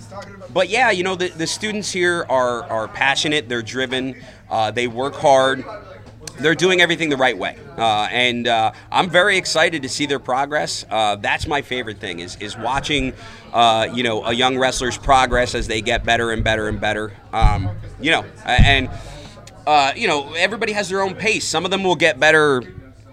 but 0.51 0.67
yeah, 0.67 0.91
you 0.91 1.03
know, 1.03 1.15
the, 1.15 1.29
the 1.29 1.47
students 1.47 1.89
here 1.89 2.25
are, 2.29 2.63
are 2.63 2.87
passionate, 2.89 3.47
they're 3.47 3.61
driven, 3.61 4.21
uh, 4.49 4.71
they 4.71 4.87
work 4.87 5.15
hard 5.15 5.63
they're 6.41 6.55
doing 6.55 6.81
everything 6.81 7.09
the 7.09 7.17
right 7.17 7.37
way, 7.37 7.57
uh, 7.77 8.07
and 8.11 8.47
uh, 8.47 8.71
I'm 8.91 9.09
very 9.09 9.37
excited 9.37 9.81
to 9.83 9.89
see 9.89 10.05
their 10.05 10.19
progress. 10.19 10.85
Uh, 10.89 11.15
that's 11.15 11.47
my 11.47 11.61
favorite 11.61 11.99
thing 11.99 12.19
is 12.19 12.35
is 12.37 12.57
watching, 12.57 13.13
uh, 13.53 13.87
you 13.93 14.03
know, 14.03 14.23
a 14.25 14.33
young 14.33 14.57
wrestler's 14.57 14.97
progress 14.97 15.55
as 15.55 15.67
they 15.67 15.81
get 15.81 16.03
better 16.05 16.31
and 16.31 16.43
better 16.43 16.67
and 16.67 16.79
better. 16.79 17.11
Um, 17.33 17.69
you 17.99 18.11
know, 18.11 18.25
and 18.45 18.89
uh, 19.67 19.91
you 19.95 20.07
know, 20.07 20.33
everybody 20.33 20.71
has 20.73 20.89
their 20.89 21.01
own 21.01 21.15
pace. 21.15 21.45
Some 21.47 21.65
of 21.65 21.71
them 21.71 21.83
will 21.83 21.95
get 21.95 22.19
better, 22.19 22.61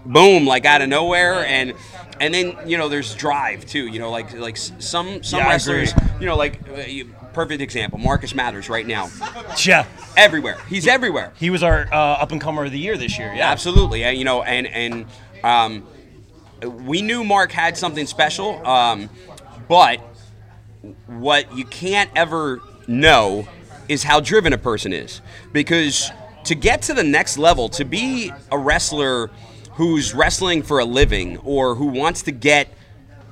boom, 0.05 0.45
like 0.45 0.65
out 0.65 0.81
of 0.81 0.89
nowhere, 0.89 1.45
and 1.45 1.73
and 2.19 2.33
then 2.33 2.57
you 2.65 2.77
know, 2.77 2.89
there's 2.89 3.13
drive 3.15 3.65
too. 3.65 3.87
You 3.87 3.99
know, 3.99 4.09
like 4.09 4.33
like 4.33 4.57
some 4.57 5.21
some 5.23 5.39
Yeah, 5.39 5.49
wrestlers, 5.49 5.93
you 6.19 6.25
know, 6.25 6.35
like 6.35 6.59
uh, 6.69 6.81
you- 6.81 7.13
perfect 7.37 7.61
example, 7.61 7.99
Marcus 7.99 8.33
Mathers 8.33 8.67
right 8.67 8.87
now, 8.87 9.09
Yeah. 9.63 9.85
everywhere. 10.15 10.57
He's 10.67 10.87
everywhere. 10.87 11.33
He 11.37 11.51
was 11.51 11.61
our 11.61 11.87
uh, 11.93 11.95
up 12.23 12.31
and 12.31 12.41
comer 12.41 12.65
of 12.65 12.71
the 12.71 12.79
year 12.79 12.97
this 12.97 13.19
year. 13.19 13.31
Yeah. 13.31 13.51
Absolutely, 13.51 14.03
and, 14.03 14.17
you 14.17 14.23
know, 14.25 14.41
and 14.41 14.65
and 14.65 15.05
um, 15.43 15.87
we 16.87 17.03
knew 17.03 17.23
Mark 17.23 17.51
had 17.51 17.77
something 17.77 18.07
special, 18.07 18.65
um, 18.65 19.07
but 19.67 19.99
what 21.05 21.55
you 21.55 21.63
can't 21.65 22.09
ever 22.15 22.59
know 22.87 23.47
is 23.87 24.03
how 24.03 24.19
driven 24.19 24.51
a 24.51 24.57
person 24.57 24.91
is, 24.91 25.21
because 25.53 26.11
to 26.45 26.55
get 26.55 26.81
to 26.83 26.93
the 26.95 27.03
next 27.03 27.37
level, 27.37 27.69
to 27.69 27.85
be 27.85 28.31
a 28.51 28.57
wrestler 28.57 29.29
who's 29.73 30.15
wrestling 30.15 30.63
for 30.63 30.79
a 30.79 30.85
living 30.85 31.37
or 31.43 31.75
who 31.75 31.85
wants 31.85 32.23
to 32.23 32.31
get 32.31 32.73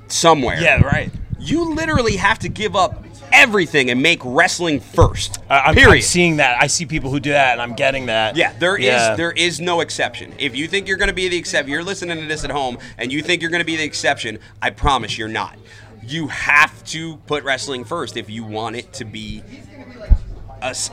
somewhere, 0.06 0.60
Yeah, 0.60 0.80
right. 0.82 1.10
you 1.40 1.74
literally 1.74 2.16
have 2.18 2.38
to 2.40 2.48
give 2.48 2.76
up 2.76 3.02
everything 3.36 3.90
and 3.90 4.02
make 4.02 4.20
wrestling 4.24 4.80
first. 4.80 5.38
I- 5.48 5.60
I'm, 5.60 5.74
period. 5.74 5.96
I'm 5.96 6.00
seeing 6.02 6.36
that. 6.38 6.60
I 6.60 6.66
see 6.66 6.86
people 6.86 7.10
who 7.10 7.20
do 7.20 7.30
that, 7.30 7.52
and 7.52 7.62
I'm 7.62 7.74
getting 7.74 8.06
that. 8.06 8.36
Yeah, 8.36 8.52
there 8.58 8.76
is 8.76 8.84
Yeah. 8.86 9.14
there 9.14 9.32
is 9.32 9.60
no 9.60 9.80
exception. 9.80 10.32
If 10.38 10.56
you 10.56 10.66
think 10.66 10.88
you're 10.88 10.96
going 10.96 11.08
to 11.08 11.14
be 11.14 11.28
the 11.28 11.36
exception, 11.36 11.70
you're 11.70 11.84
listening 11.84 12.18
to 12.20 12.26
this 12.26 12.44
at 12.44 12.50
home, 12.50 12.78
and 12.98 13.12
you 13.12 13.22
think 13.22 13.42
you're 13.42 13.50
going 13.50 13.60
to 13.62 13.66
be 13.66 13.76
the 13.76 13.84
exception. 13.84 14.38
I 14.60 14.70
promise 14.70 15.16
you're 15.18 15.28
not. 15.28 15.56
You 16.02 16.28
have 16.28 16.84
to 16.86 17.16
put 17.26 17.44
wrestling 17.44 17.84
first 17.84 18.16
if 18.16 18.30
you 18.30 18.44
want 18.44 18.76
it 18.76 18.92
to 18.94 19.04
be 19.04 19.42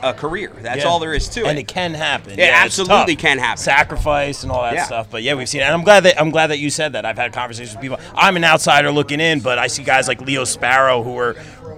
a 0.02 0.12
career. 0.14 0.52
That's 0.60 0.82
Yeah. 0.82 0.84
all 0.88 0.98
there 1.00 1.14
is 1.14 1.28
to 1.30 1.40
it. 1.40 1.46
and 1.46 1.58
it. 1.58 1.62
it 1.62 1.68
can 1.68 1.94
happen. 1.94 2.32
It 2.32 2.38
Yeah, 2.38 2.50
absolutely 2.64 3.16
can 3.16 3.38
happen. 3.38 3.56
Sacrifice 3.62 4.42
and 4.42 4.52
all 4.52 4.62
that 4.62 4.74
Yeah. 4.74 4.84
stuff. 4.84 5.06
But 5.10 5.22
yeah, 5.22 5.34
we've 5.34 5.48
seen 5.48 5.62
it. 5.62 5.64
And 5.64 5.74
I'm 5.74 5.82
glad 5.82 6.00
that 6.04 6.20
I'm 6.20 6.30
glad 6.30 6.48
that 6.48 6.58
you 6.58 6.68
said 6.70 6.92
that. 6.92 7.04
I've 7.04 7.16
had 7.16 7.32
conversations 7.32 7.74
with 7.74 7.80
people. 7.82 7.98
I'm 8.14 8.36
an 8.36 8.44
outsider 8.44 8.92
looking 8.92 9.20
in, 9.20 9.40
but 9.40 9.58
I 9.58 9.66
see 9.68 9.82
guys 9.82 10.06
like 10.06 10.20
Leo 10.20 10.44
Sparrow 10.44 11.02
who 11.02 11.18
are 11.18 11.34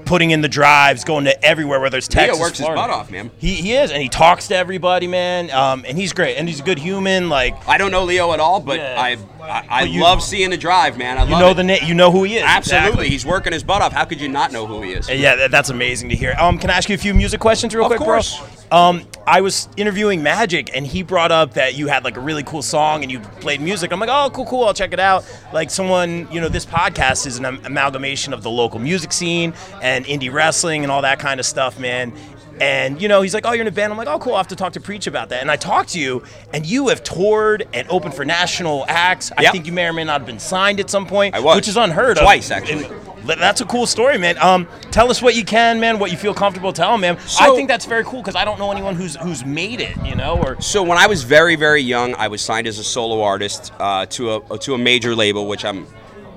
putting 0.07 0.31
in 0.31 0.41
the 0.41 0.49
drives, 0.49 1.05
going 1.05 1.25
to 1.27 1.45
everywhere, 1.45 1.81
whether 1.81 1.99
it's 1.99 2.09
Texas. 2.09 2.39
works 2.41 2.59
his 2.59 2.67
Florida. 2.67 2.81
butt 2.83 2.91
off, 2.91 3.11
man. 3.11 3.31
He, 3.39 3.55
he 3.57 3.75
is, 3.75 3.91
and 3.91 4.01
he 4.03 4.09
talks 4.09 4.49
to 4.49 4.57
everybody, 4.57 5.07
man. 5.07 5.51
Um, 5.51 5.85
and 5.87 5.99
he's 5.99 6.13
great, 6.15 6.37
and 6.37 6.49
he's 6.49 6.61
a 6.61 6.63
good 6.63 6.79
human. 6.79 7.29
Like 7.29 7.55
I 7.69 7.77
don't 7.77 7.91
know 7.91 8.05
Leo 8.05 8.33
at 8.33 8.41
all, 8.41 8.61
but 8.61 8.79
Yeah. 8.79 8.97
I 8.99 9.17
I, 9.47 9.67
I 9.69 9.83
you- 9.85 10.00
love 10.03 10.23
seeing 10.23 10.50
the 10.50 10.57
drive, 10.57 10.99
man. 10.99 11.19
I 11.19 11.25
you 11.25 11.31
know 11.31 11.50
it. 11.50 11.55
the 11.55 11.65
na- 11.65 11.79
you 11.85 11.95
know 11.95 12.11
who 12.11 12.25
he 12.25 12.37
is. 12.37 12.43
Absolutely, 12.45 12.87
Exactly. 12.88 13.09
he's 13.11 13.26
working 13.26 13.53
his 13.53 13.62
butt 13.62 13.83
off. 13.83 13.93
How 13.93 14.05
could 14.05 14.21
you 14.21 14.29
not 14.29 14.53
know 14.53 14.67
who 14.67 14.83
he 14.83 14.93
is? 14.93 15.09
Yeah, 15.09 15.49
that's 15.49 15.71
amazing 15.71 16.09
to 16.11 16.17
hear. 16.17 16.35
Um, 16.38 16.59
can 16.59 16.71
I 16.71 16.75
ask 16.75 16.88
you 16.88 16.95
a 16.95 16.99
few 16.99 17.15
music 17.15 17.41
questions 17.41 17.75
real 17.75 17.85
Of 17.85 17.88
quick, 17.91 18.00
course. 18.00 18.38
bro? 18.38 18.47
Um, 18.79 19.03
I 19.29 19.41
was 19.43 19.69
interviewing 19.76 20.23
Magic, 20.25 20.75
and 20.76 20.85
he 20.85 21.03
brought 21.05 21.31
up 21.31 21.55
that 21.55 21.75
you 21.76 21.87
had 21.87 22.03
like 22.03 22.17
a 22.17 22.21
really 22.21 22.43
cool 22.43 22.62
song 22.62 23.03
and 23.05 23.12
you 23.12 23.21
played 23.21 23.61
music. 23.61 23.93
I'm 23.93 24.00
like, 24.00 24.09
oh, 24.12 24.29
cool, 24.35 24.45
cool. 24.47 24.65
I'll 24.65 24.75
check 24.75 24.93
it 24.93 24.99
out. 24.99 25.25
Like 25.53 25.71
someone, 25.71 26.26
you 26.33 26.41
know, 26.41 26.49
this 26.49 26.67
podcast 26.67 27.26
is 27.26 27.38
an 27.38 27.45
am- 27.45 27.65
amalgamation 27.65 28.33
of 28.33 28.43
the 28.43 28.50
local 28.50 28.81
music 28.81 29.12
scene 29.12 29.55
and 29.83 30.05
indie 30.07 30.33
wrestling 30.33 30.83
and 30.83 30.91
all 30.91 31.03
that 31.03 31.21
kind 31.21 31.38
of 31.38 31.47
stuff, 31.47 31.79
man. 31.79 32.12
And 32.61 33.01
you 33.03 33.09
know, 33.09 33.23
he's 33.23 33.35
like, 33.35 33.45
"Oh, 33.47 33.53
you're 33.53 33.63
in 33.63 33.67
a 33.69 33.71
band." 33.71 33.93
I'm 33.93 33.99
like, 33.99 34.09
"Oh, 34.09 34.19
cool. 34.19 34.33
I 34.33 34.35
will 34.35 34.39
have 34.39 34.49
to 34.49 34.57
talk 34.57 34.73
to 34.75 34.81
Preach 34.81 35.07
about 35.07 35.29
that." 35.29 35.43
And 35.43 35.51
I 35.51 35.57
talked 35.57 35.91
to 35.91 36.01
you, 36.01 36.23
and 36.55 36.65
you 36.65 36.89
have 36.89 37.03
toured 37.03 37.69
and 37.75 37.87
opened 37.91 38.15
for 38.15 38.25
national 38.25 38.85
acts. 38.89 39.31
I 39.37 39.43
Yep. 39.43 39.53
think 39.53 39.67
you 39.67 39.73
may 39.73 39.87
or 39.87 39.93
may 39.93 40.05
not 40.05 40.21
have 40.21 40.27
been 40.27 40.39
signed 40.39 40.81
at 40.81 40.89
some 40.91 41.07
point, 41.07 41.35
I 41.35 41.41
was. 41.41 41.57
which 41.57 41.69
is 41.69 41.77
unheard 41.77 42.17
of. 42.17 42.23
Twice, 42.23 42.51
of. 42.51 42.57
actually. 42.59 42.87
That's 43.27 43.61
a 43.61 43.65
cool 43.65 43.87
story, 43.87 44.19
man. 44.19 44.39
Um, 44.41 44.69
tell 44.93 45.11
us 45.11 45.21
what 45.21 45.35
you 45.35 45.45
can, 45.45 45.81
man. 45.81 45.99
What 45.99 46.13
you 46.13 46.17
feel 46.17 46.33
comfortable 46.33 46.73
telling, 46.73 47.01
man. 47.01 47.17
I 47.17 47.27
So- 47.27 47.57
think 47.57 47.67
that's 47.69 47.85
very 47.85 48.05
cool 48.05 48.21
because 48.23 48.37
I 48.37 48.45
don't 48.45 48.59
know 48.59 48.71
anyone 48.71 48.95
who's 48.95 49.17
who's 49.17 49.45
made 49.45 49.81
it, 49.81 49.97
you 50.05 50.15
know, 50.15 50.37
or 50.37 50.57
So 50.61 50.83
when 50.85 50.97
I 50.97 51.09
was 51.09 51.25
very 51.25 51.57
very 51.57 51.83
young, 51.83 52.15
I 52.15 52.29
was 52.29 52.41
signed 52.41 52.69
as 52.69 52.79
a 52.79 52.85
solo 52.85 53.23
artist 53.23 53.73
uh, 53.81 54.07
to 54.11 54.37
a 54.53 54.59
to 54.59 54.75
a 54.75 54.79
major 54.79 55.17
label, 55.17 55.47
which 55.49 55.65
I'm 55.65 55.89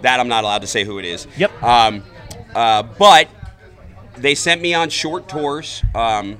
that 0.02 0.20
I'm 0.20 0.28
not 0.30 0.44
allowed 0.44 0.62
to 0.62 0.68
say 0.68 0.84
who 0.84 0.98
it 0.98 1.06
is. 1.06 1.28
Yep. 1.38 1.62
Um, 1.62 2.04
uh, 2.56 2.82
but 2.84 3.28
they 4.20 4.36
sent 4.36 4.62
me 4.62 4.74
on 4.74 4.90
short 4.90 5.28
tours, 5.28 5.84
um, 5.96 6.40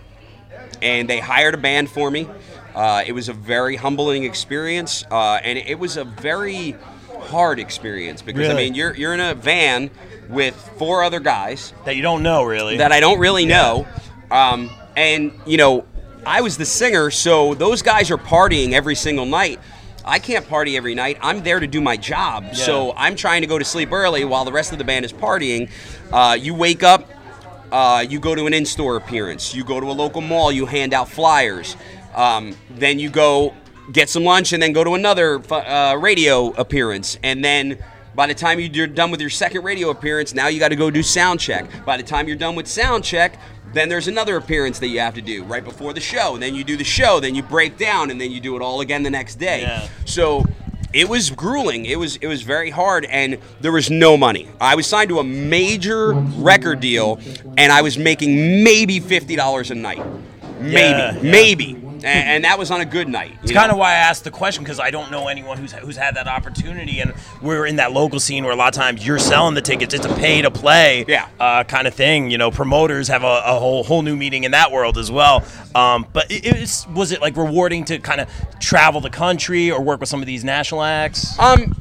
and 0.82 1.10
they 1.10 1.20
hired 1.20 1.54
a 1.54 1.58
band 1.58 1.90
for 1.90 2.12
me. 2.12 2.28
Uh, 2.76 3.04
it 3.06 3.14
was 3.14 3.30
a 3.30 3.34
very 3.34 3.76
humbling 3.76 4.24
experience, 4.24 5.04
uh, 5.12 5.40
and 5.44 5.58
it 5.58 5.80
was 5.80 5.98
a 5.98 6.04
very 6.04 6.76
hard 7.22 7.60
experience 7.60 8.22
because 8.22 8.48
I 8.50 8.54
mean 8.56 8.76
you're 8.76 8.96
you're 8.96 9.14
in 9.14 9.20
a 9.20 9.36
van 9.36 9.90
with 10.30 10.56
four 10.78 11.04
other 11.04 11.20
guys 11.20 11.74
that 11.86 11.96
you 11.96 12.02
don't 12.02 12.24
know 12.24 12.44
really. 12.44 12.78
that 12.78 12.92
I 12.92 13.00
don't 13.00 13.20
really 13.20 13.46
know. 13.46 13.88
Um, 14.32 14.70
and 14.96 15.34
you 15.46 15.58
know, 15.58 15.86
I 16.26 16.42
was 16.42 16.58
the 16.58 16.66
singer, 16.66 17.10
so 17.12 17.54
those 17.56 17.82
guys 17.82 18.12
are 18.12 18.18
partying 18.18 18.74
every 18.74 18.96
single 18.96 19.26
night. 19.26 19.60
I 20.06 20.20
can't 20.20 20.48
party 20.48 20.78
every 20.78 20.96
night. 20.96 21.18
I'm 21.22 21.44
there 21.44 21.60
to 21.60 21.68
do 21.68 21.82
my 21.82 21.98
job. 21.98 22.56
So 22.56 22.94
I'm 22.96 23.16
trying 23.16 23.42
to 23.42 23.48
go 23.48 23.60
to 23.60 23.66
sleep 23.66 23.92
early 23.92 24.26
while 24.26 24.46
the 24.46 24.52
rest 24.52 24.72
of 24.72 24.78
the 24.78 24.84
band 24.84 25.06
is 25.06 25.14
partying. 25.14 25.70
Uh, 26.12 26.38
you 26.40 26.56
wake 26.56 26.84
up, 26.84 27.08
uh, 27.72 28.06
you 28.08 28.20
go 28.20 28.36
to 28.36 28.46
an 28.46 28.54
in-store 28.54 28.96
appearance. 28.96 29.54
You 29.54 29.64
go 29.64 29.80
to 29.80 29.88
a 29.88 29.94
local 29.94 30.22
mall. 30.22 30.52
You 30.52 30.66
hand 30.66 30.94
out 30.94 31.10
flyers. 31.10 31.76
Um, 32.16 32.56
then 32.72 33.00
you 33.00 33.10
go 33.10 33.54
get 33.92 34.10
some 34.10 34.24
lunch 34.24 34.54
and 34.54 34.62
then 34.62 34.74
go 34.74 34.84
to 34.84 34.94
another 34.94 35.42
uh, 35.52 35.96
radio 36.00 36.50
appearance. 36.52 37.18
And 37.24 37.44
then 37.44 37.84
by 38.16 38.28
the 38.28 38.34
time 38.34 38.60
you're 38.60 38.88
done 38.88 39.12
with 39.12 39.22
your 39.22 39.30
second 39.30 39.64
radio 39.64 39.90
appearance, 39.90 40.34
now 40.34 40.48
you 40.48 40.60
got 40.60 40.70
to 40.70 40.76
go 40.76 40.92
do 40.92 41.04
sound 41.04 41.40
check. 41.40 41.66
By 41.86 41.98
the 41.98 42.04
time 42.04 42.28
you're 42.28 42.38
done 42.38 42.56
with 42.56 42.68
sound 42.68 43.04
check, 43.04 43.40
then 43.74 43.88
there's 43.88 44.08
another 44.08 44.36
appearance 44.36 44.80
that 44.80 44.88
you 44.88 45.00
have 45.00 45.14
to 45.14 45.22
do 45.22 45.44
right 45.44 45.64
before 45.64 45.94
the 45.94 46.02
show. 46.02 46.34
And 46.34 46.42
then 46.42 46.56
you 46.56 46.64
do 46.64 46.76
the 46.76 46.84
show. 46.84 47.20
Then 47.20 47.36
you 47.36 47.44
break 47.44 47.78
down, 47.78 48.10
and 48.10 48.20
then 48.20 48.32
you 48.32 48.42
do 48.42 48.56
it 48.56 48.62
all 48.62 48.82
again 48.82 49.04
the 49.04 49.12
next 49.12 49.36
day. 49.36 49.62
Yeah. 49.62 49.88
So 50.06 50.44
it 50.94 51.08
was 51.08 51.30
grueling. 51.30 51.86
It 51.86 51.98
was 51.98 52.16
it 52.18 52.28
was 52.28 52.42
very 52.42 52.70
hard, 52.70 53.06
and 53.06 53.38
there 53.62 53.72
was 53.72 53.90
no 53.90 54.18
money. 54.18 54.48
I 54.60 54.76
was 54.76 54.88
signed 54.88 55.10
to 55.10 55.20
a 55.20 55.24
major 55.24 56.14
record 56.14 56.80
deal, 56.80 57.20
and 57.58 57.72
I 57.72 57.82
was 57.82 57.98
making 57.98 58.64
maybe 58.64 59.00
fifty 59.00 59.36
dollars 59.36 59.72
a 59.72 59.76
night, 59.76 60.04
maybe, 60.60 60.74
Yeah, 60.74 61.14
yeah. 61.14 61.22
maybe, 61.22 61.74
and, 62.04 62.30
and 62.30 62.44
that 62.46 62.58
was 62.60 62.72
on 62.72 62.82
a 62.82 62.86
good 62.86 63.08
night. 63.08 63.38
It's 63.44 63.52
kind 63.52 63.72
of 63.72 63.78
why 63.78 63.92
I 63.92 63.96
asked 63.96 64.24
the 64.24 64.32
question 64.32 64.64
because 64.64 64.80
I 64.80 64.92
don't 64.92 65.12
know 65.12 65.28
anyone 65.28 65.58
who's 65.58 65.72
who's 65.74 65.98
had 65.98 66.16
that 66.16 66.28
opportunity, 66.28 67.00
and 67.00 67.14
we're 67.42 67.66
in 67.66 67.78
that 67.78 67.92
local 67.92 68.20
scene 68.20 68.44
where 68.44 68.54
a 68.54 68.56
lot 68.56 68.68
of 68.70 68.74
times 68.74 69.06
you're 69.06 69.20
selling 69.20 69.56
the 69.56 69.62
tickets. 69.62 69.94
It's 69.94 70.06
a 70.06 70.14
pay 70.16 70.42
to 70.42 70.52
play, 70.52 71.06
Yeah. 71.08 71.28
uh, 71.40 71.64
kind 71.64 71.88
of 71.88 71.94
thing. 71.94 72.30
You 72.32 72.38
know, 72.38 72.52
promoters 72.52 73.08
have 73.08 73.24
a, 73.24 73.42
a 73.46 73.60
whole 73.60 73.84
whole 73.84 74.02
new 74.02 74.16
meeting 74.16 74.44
in 74.44 74.52
that 74.52 74.72
world 74.72 74.98
as 74.98 75.12
well. 75.12 75.44
Um, 75.76 76.06
but 76.14 76.30
it, 76.32 76.46
it's 76.46 76.88
was 76.88 77.12
it 77.12 77.22
like 77.22 77.36
rewarding 77.38 77.86
to 77.86 78.00
kind 78.00 78.22
of 78.22 78.30
travel 78.60 79.02
the 79.02 79.10
country 79.10 79.72
or 79.72 79.82
work 79.82 80.00
with 80.00 80.10
some 80.10 80.22
of 80.22 80.26
these 80.28 80.44
national 80.44 80.84
acts? 80.84 81.38
Um, 81.40 81.76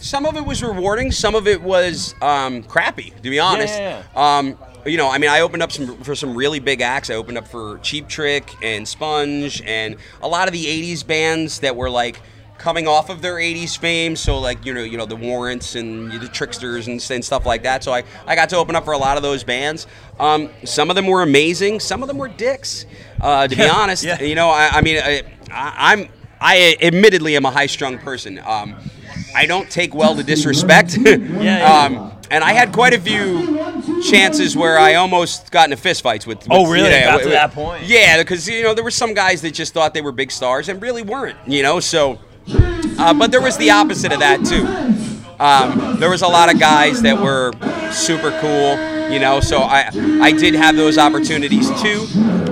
some 0.00 0.24
of 0.24 0.36
it 0.36 0.44
was 0.46 0.62
rewarding. 0.62 1.12
Some 1.12 1.34
of 1.34 1.46
it 1.46 1.60
was 1.60 2.14
um, 2.22 2.62
crappy, 2.62 3.10
to 3.22 3.28
be 3.30 3.38
honest. 3.38 3.78
yeah, 3.78 4.02
Um, 4.16 4.56
you 4.84 4.96
know, 4.96 5.10
I 5.10 5.18
mean, 5.18 5.30
I 5.30 5.40
opened 5.40 5.62
up 5.62 5.72
some 5.72 5.96
for 6.02 6.14
some 6.14 6.34
really 6.34 6.58
big 6.58 6.80
acts. 6.80 7.10
I 7.10 7.14
opened 7.14 7.38
up 7.38 7.46
for 7.46 7.78
Cheap 7.78 8.08
Trick 8.08 8.54
and 8.62 8.86
Sponge 8.86 9.62
and 9.62 9.96
a 10.22 10.28
lot 10.28 10.48
of 10.48 10.52
the 10.52 10.64
'80s 10.64 11.06
bands 11.06 11.60
that 11.60 11.76
were 11.76 11.90
like 11.90 12.20
coming 12.58 12.86
off 12.86 13.10
of 13.10 13.22
their 13.22 13.36
'80s 13.36 13.76
fame. 13.76 14.16
So 14.16 14.38
like 14.38 14.64
you 14.64 14.74
know, 14.74 14.82
you 14.82 14.96
know 14.96 15.06
the 15.06 15.16
Warrants 15.16 15.74
and 15.74 16.12
the 16.12 16.28
Tricksters 16.28 16.86
and, 16.88 17.04
and 17.10 17.24
stuff 17.24 17.46
like 17.46 17.62
that. 17.64 17.84
So 17.84 17.92
I, 17.92 18.04
I 18.26 18.34
got 18.34 18.48
to 18.50 18.56
open 18.56 18.76
up 18.76 18.84
for 18.84 18.92
a 18.92 18.98
lot 18.98 19.16
of 19.16 19.22
those 19.22 19.44
bands. 19.44 19.86
Um, 20.18 20.50
some 20.64 20.90
of 20.90 20.96
them 20.96 21.06
were 21.06 21.22
amazing. 21.22 21.80
Some 21.80 22.02
of 22.02 22.08
them 22.08 22.18
were 22.18 22.28
dicks. 22.28 22.86
Uh, 23.20 23.48
to 23.48 23.56
be 23.56 23.68
honest, 23.68 24.04
yeah. 24.04 24.22
you 24.22 24.34
know, 24.34 24.48
I, 24.50 24.68
I 24.72 24.80
mean, 24.82 24.98
I, 25.02 25.24
I'm 25.50 26.08
I 26.40 26.76
admittedly 26.80 27.36
am 27.36 27.44
a 27.44 27.50
high-strung 27.50 27.98
person. 27.98 28.38
Um, 28.38 28.76
I 29.34 29.44
don't 29.46 29.70
take 29.70 29.94
well 29.94 30.16
to 30.16 30.22
disrespect. 30.22 30.96
yeah. 31.04 31.86
um, 31.86 32.19
and 32.30 32.44
I 32.44 32.52
had 32.52 32.72
quite 32.72 32.94
a 32.94 33.00
few 33.00 34.02
chances 34.02 34.56
where 34.56 34.78
I 34.78 34.94
almost 34.94 35.50
got 35.50 35.70
into 35.70 35.82
fistfights 35.82 36.26
with, 36.26 36.38
with. 36.38 36.48
Oh, 36.50 36.70
really? 36.70 36.88
yeah, 36.90 37.04
Got 37.06 37.14
with- 37.16 37.24
to 37.24 37.30
that 37.30 37.52
point? 37.52 37.84
Yeah, 37.84 38.18
because 38.18 38.48
you 38.48 38.62
know 38.62 38.74
there 38.74 38.84
were 38.84 38.90
some 38.90 39.14
guys 39.14 39.42
that 39.42 39.52
just 39.52 39.74
thought 39.74 39.94
they 39.94 40.02
were 40.02 40.12
big 40.12 40.30
stars 40.30 40.68
and 40.68 40.80
really 40.80 41.02
weren't. 41.02 41.36
You 41.46 41.62
know, 41.62 41.80
so. 41.80 42.18
Uh, 42.98 43.14
but 43.14 43.30
there 43.30 43.40
was 43.40 43.56
the 43.56 43.70
opposite 43.70 44.12
of 44.12 44.20
that 44.20 44.44
too. 44.44 44.66
Um, 45.42 45.98
there 45.98 46.10
was 46.10 46.20
a 46.22 46.28
lot 46.28 46.52
of 46.52 46.60
guys 46.60 47.00
that 47.02 47.18
were 47.18 47.52
super 47.92 48.30
cool, 48.40 49.10
you 49.10 49.18
know. 49.18 49.40
So 49.40 49.58
I 49.60 49.88
I 50.22 50.32
did 50.32 50.54
have 50.54 50.76
those 50.76 50.98
opportunities 50.98 51.68
too, 51.80 52.06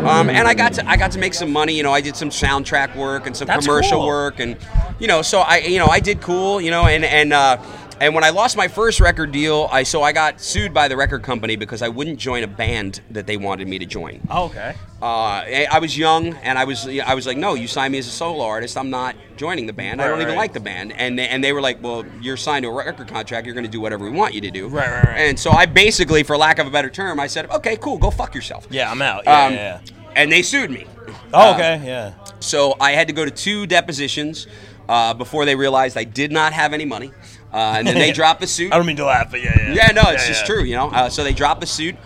um, 0.06 0.30
and 0.30 0.48
I 0.48 0.54
got 0.54 0.72
to 0.74 0.88
I 0.88 0.96
got 0.96 1.10
to 1.12 1.18
make 1.18 1.34
some 1.34 1.52
money. 1.52 1.74
You 1.74 1.82
know, 1.82 1.92
I 1.92 2.00
did 2.00 2.16
some 2.16 2.30
soundtrack 2.30 2.96
work 2.96 3.26
and 3.26 3.36
some 3.36 3.46
That's 3.46 3.66
commercial 3.66 3.98
cool. 3.98 4.06
work, 4.06 4.40
and 4.40 4.56
you 4.98 5.06
know, 5.06 5.20
so 5.20 5.40
I 5.40 5.58
you 5.58 5.78
know 5.78 5.86
I 5.88 6.00
did 6.00 6.20
cool, 6.22 6.60
you 6.60 6.70
know, 6.70 6.86
and 6.86 7.04
and. 7.04 7.32
Uh, 7.32 7.58
and 8.00 8.14
when 8.14 8.24
I 8.24 8.30
lost 8.30 8.56
my 8.56 8.68
first 8.68 9.00
record 9.00 9.32
deal, 9.32 9.68
I 9.70 9.82
so 9.82 10.02
I 10.02 10.12
got 10.12 10.40
sued 10.40 10.72
by 10.74 10.88
the 10.88 10.96
record 10.96 11.22
company 11.22 11.56
because 11.56 11.82
I 11.82 11.88
wouldn't 11.88 12.18
join 12.18 12.42
a 12.42 12.46
band 12.46 13.00
that 13.10 13.26
they 13.26 13.36
wanted 13.36 13.68
me 13.68 13.78
to 13.78 13.86
join. 13.86 14.20
Oh, 14.30 14.44
okay. 14.46 14.74
Uh, 15.00 15.04
I 15.06 15.66
I 15.70 15.78
was 15.78 15.96
young, 15.96 16.34
and 16.34 16.58
I 16.58 16.64
was 16.64 16.86
I 16.88 17.14
was 17.14 17.26
like, 17.26 17.36
no, 17.36 17.54
you 17.54 17.68
signed 17.68 17.92
me 17.92 17.98
as 17.98 18.06
a 18.06 18.10
solo 18.10 18.44
artist. 18.44 18.76
I'm 18.76 18.90
not 18.90 19.14
joining 19.36 19.66
the 19.66 19.72
band. 19.72 20.02
I 20.02 20.08
don't 20.08 20.20
even 20.20 20.34
like 20.36 20.52
the 20.52 20.60
band. 20.60 20.92
And 20.92 21.18
they, 21.18 21.28
and 21.28 21.42
they 21.42 21.52
were 21.52 21.60
like, 21.60 21.82
well, 21.82 22.04
you're 22.20 22.36
signed 22.36 22.64
to 22.64 22.68
a 22.68 22.74
record 22.74 23.08
contract. 23.08 23.46
You're 23.46 23.54
going 23.54 23.66
to 23.66 23.70
do 23.70 23.80
whatever 23.80 24.04
we 24.04 24.10
want 24.10 24.34
you 24.34 24.40
to 24.42 24.50
do. 24.50 24.68
Right, 24.68 24.90
right, 24.90 25.04
right. 25.04 25.18
And 25.20 25.38
so 25.38 25.50
I 25.50 25.66
basically, 25.66 26.22
for 26.24 26.36
lack 26.36 26.58
of 26.58 26.66
a 26.66 26.70
better 26.70 26.90
term, 26.90 27.20
I 27.20 27.26
said, 27.28 27.48
okay, 27.50 27.76
cool, 27.76 27.98
go 27.98 28.10
fuck 28.10 28.34
yourself. 28.34 28.66
Yeah, 28.70 28.90
I'm 28.90 29.00
out. 29.00 29.22
Yeah, 29.24 29.44
Um, 29.46 29.52
yeah, 29.54 29.80
yeah. 29.84 29.94
And 30.16 30.32
they 30.32 30.42
sued 30.42 30.70
me. 30.70 30.86
Oh, 31.32 31.50
uh, 31.50 31.54
okay. 31.54 31.82
Yeah. 31.86 32.14
So 32.40 32.74
I 32.80 32.92
had 32.92 33.06
to 33.06 33.12
go 33.12 33.24
to 33.24 33.30
two 33.30 33.66
depositions 33.66 34.46
uh, 34.88 35.14
before 35.14 35.44
they 35.44 35.54
realized 35.54 35.96
I 35.96 36.04
did 36.04 36.32
not 36.32 36.52
have 36.52 36.72
any 36.72 36.84
money. 36.84 37.12
Uh, 37.52 37.74
and 37.78 37.86
then 37.86 37.94
they 37.94 38.12
dropped 38.20 38.40
the 38.40 38.46
suit. 38.46 38.72
I 38.72 38.76
don't 38.76 38.86
mean 38.86 38.96
to 38.96 39.04
laugh, 39.04 39.30
but 39.30 39.42
yeah, 39.42 39.56
yeah. 39.56 39.74
Yeah, 39.74 39.92
no, 39.92 40.02
it's 40.10 40.22
Yeah, 40.22 40.28
just 40.28 40.42
yeah. 40.42 40.46
true, 40.46 40.64
you 40.64 40.74
know. 40.76 40.88
Uh, 40.90 41.08
so 41.08 41.24
they 41.24 41.32
dropped 41.32 41.60
the 41.60 41.66
suit. 41.66 41.96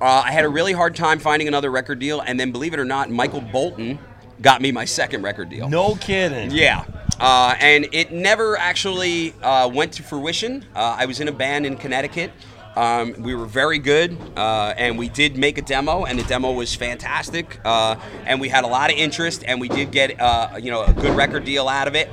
Uh, 0.00 0.22
I 0.24 0.32
had 0.32 0.44
a 0.44 0.48
really 0.48 0.72
hard 0.72 0.94
time 0.94 1.18
finding 1.18 1.48
another 1.48 1.70
record 1.70 1.98
deal, 1.98 2.20
and 2.20 2.38
then 2.38 2.52
believe 2.52 2.74
it 2.74 2.80
or 2.80 2.84
not, 2.84 3.10
Michael 3.10 3.40
Bolton 3.40 3.98
got 4.40 4.60
me 4.60 4.70
my 4.72 4.84
second 4.84 5.22
record 5.22 5.48
deal. 5.48 5.68
No 5.68 5.94
kidding. 5.96 6.50
Yeah. 6.50 6.84
Uh, 7.20 7.54
and 7.60 7.86
it 7.92 8.12
never 8.12 8.56
actually 8.58 9.32
uh, 9.42 9.68
went 9.68 9.92
to 9.94 10.02
fruition. 10.02 10.64
Uh, 10.74 10.96
I 10.98 11.06
was 11.06 11.20
in 11.20 11.28
a 11.28 11.32
band 11.32 11.64
in 11.64 11.76
Connecticut. 11.76 12.32
Um, 12.76 13.14
we 13.20 13.36
were 13.36 13.46
very 13.46 13.78
good, 13.78 14.16
uh, 14.36 14.74
and 14.76 14.98
we 14.98 15.08
did 15.08 15.36
make 15.38 15.58
a 15.58 15.62
demo, 15.62 16.04
and 16.06 16.18
the 16.18 16.24
demo 16.24 16.50
was 16.50 16.74
fantastic. 16.74 17.60
Uh, 17.64 17.94
and 18.26 18.40
we 18.40 18.48
had 18.48 18.64
a 18.64 18.66
lot 18.66 18.90
of 18.90 18.96
interest, 18.98 19.44
and 19.46 19.60
we 19.60 19.68
did 19.68 19.92
get 19.92 20.20
uh, 20.20 20.58
you 20.60 20.72
know 20.72 20.82
a 20.82 20.92
good 20.92 21.16
record 21.16 21.44
deal 21.44 21.68
out 21.68 21.86
of 21.86 21.94
it. 21.94 22.10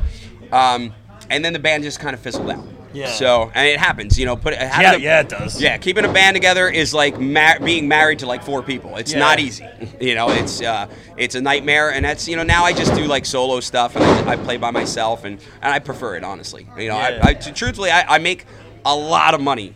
Um, 0.51 0.93
and 1.31 1.43
then 1.43 1.53
the 1.53 1.59
band 1.59 1.83
just 1.83 1.99
kind 1.99 2.13
of 2.13 2.19
fizzled 2.19 2.49
out. 2.51 2.63
Yeah. 2.93 3.07
So 3.11 3.51
and 3.53 3.67
it 3.67 3.79
happens, 3.79 4.17
you 4.19 4.25
know. 4.25 4.35
Put 4.35 4.53
having 4.55 4.81
Yeah, 4.81 4.95
a- 4.95 4.99
yeah, 4.99 5.19
it 5.21 5.29
does. 5.29 5.61
Yeah, 5.61 5.77
keeping 5.77 6.05
a 6.05 6.11
band 6.11 6.35
together 6.35 6.67
is 6.69 6.93
like 6.93 7.19
ma- 7.19 7.57
being 7.63 7.87
married 7.87 8.19
to 8.19 8.25
like 8.25 8.43
four 8.43 8.61
people. 8.63 8.97
It's 8.97 9.13
Yeah. 9.13 9.19
not 9.19 9.39
easy. 9.39 9.65
You 9.99 10.15
know, 10.15 10.29
it's 10.29 10.61
uh, 10.61 10.87
it's 11.17 11.35
a 11.35 11.41
nightmare, 11.41 11.91
and 11.93 12.03
that's 12.05 12.27
you 12.27 12.35
know 12.35 12.43
now 12.43 12.63
I 12.65 12.73
just 12.73 12.93
do 12.95 13.05
like 13.05 13.25
solo 13.25 13.59
stuff, 13.59 13.95
and 13.95 14.03
I, 14.03 14.31
I 14.33 14.35
play 14.35 14.57
by 14.57 14.71
myself, 14.71 15.23
and, 15.25 15.39
and 15.61 15.71
I 15.73 15.79
prefer 15.79 16.15
it 16.15 16.23
honestly. 16.23 16.67
You 16.77 16.89
know, 16.89 16.97
Yeah. 16.97 17.19
I, 17.23 17.29
I 17.29 17.33
truthfully 17.33 17.91
I, 17.91 18.15
I 18.15 18.17
make 18.17 18.45
a 18.85 18.95
lot 18.95 19.33
of 19.33 19.41
money 19.41 19.75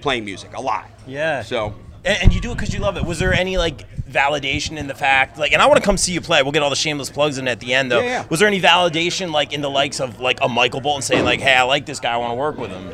playing 0.00 0.24
music, 0.24 0.56
a 0.56 0.60
lot. 0.60 0.88
Yeah. 1.06 1.42
So 1.42 1.74
And, 2.04 2.18
and 2.24 2.34
you 2.34 2.40
do 2.40 2.52
it 2.52 2.54
because 2.54 2.72
you 2.72 2.80
love 2.80 2.96
it. 2.96 3.04
Was 3.04 3.18
there 3.18 3.32
any 3.34 3.56
like 3.58 3.84
validation 4.10 4.76
in 4.76 4.86
the 4.86 4.94
fact, 4.94 5.38
like, 5.38 5.52
and 5.52 5.60
I 5.60 5.66
want 5.66 5.78
to 5.78 5.84
come 5.84 5.96
see 5.96 6.12
you 6.12 6.20
play. 6.20 6.42
We'll 6.42 6.52
get 6.52 6.62
all 6.62 6.70
the 6.70 6.76
shameless 6.76 7.10
plugs 7.10 7.38
in 7.38 7.48
at 7.48 7.60
the 7.60 7.74
end, 7.74 7.90
though. 7.90 8.00
Yeah, 8.00 8.22
yeah. 8.22 8.26
Was 8.28 8.40
there 8.40 8.48
any 8.48 8.60
validation, 8.60 9.32
like, 9.32 9.52
in 9.52 9.60
the 9.60 9.70
likes 9.70 10.00
of 10.00 10.20
like 10.20 10.38
a 10.42 10.48
Michael 10.48 10.80
Bolton 10.80 11.02
saying, 11.02 11.24
like, 11.24 11.40
"Hey, 11.40 11.54
I 11.54 11.62
like 11.62 11.86
this 11.86 12.00
guy. 12.00 12.12
I 12.12 12.16
want 12.16 12.30
to 12.30 12.36
work 12.36 12.56
with 12.58 12.70
him." 12.70 12.90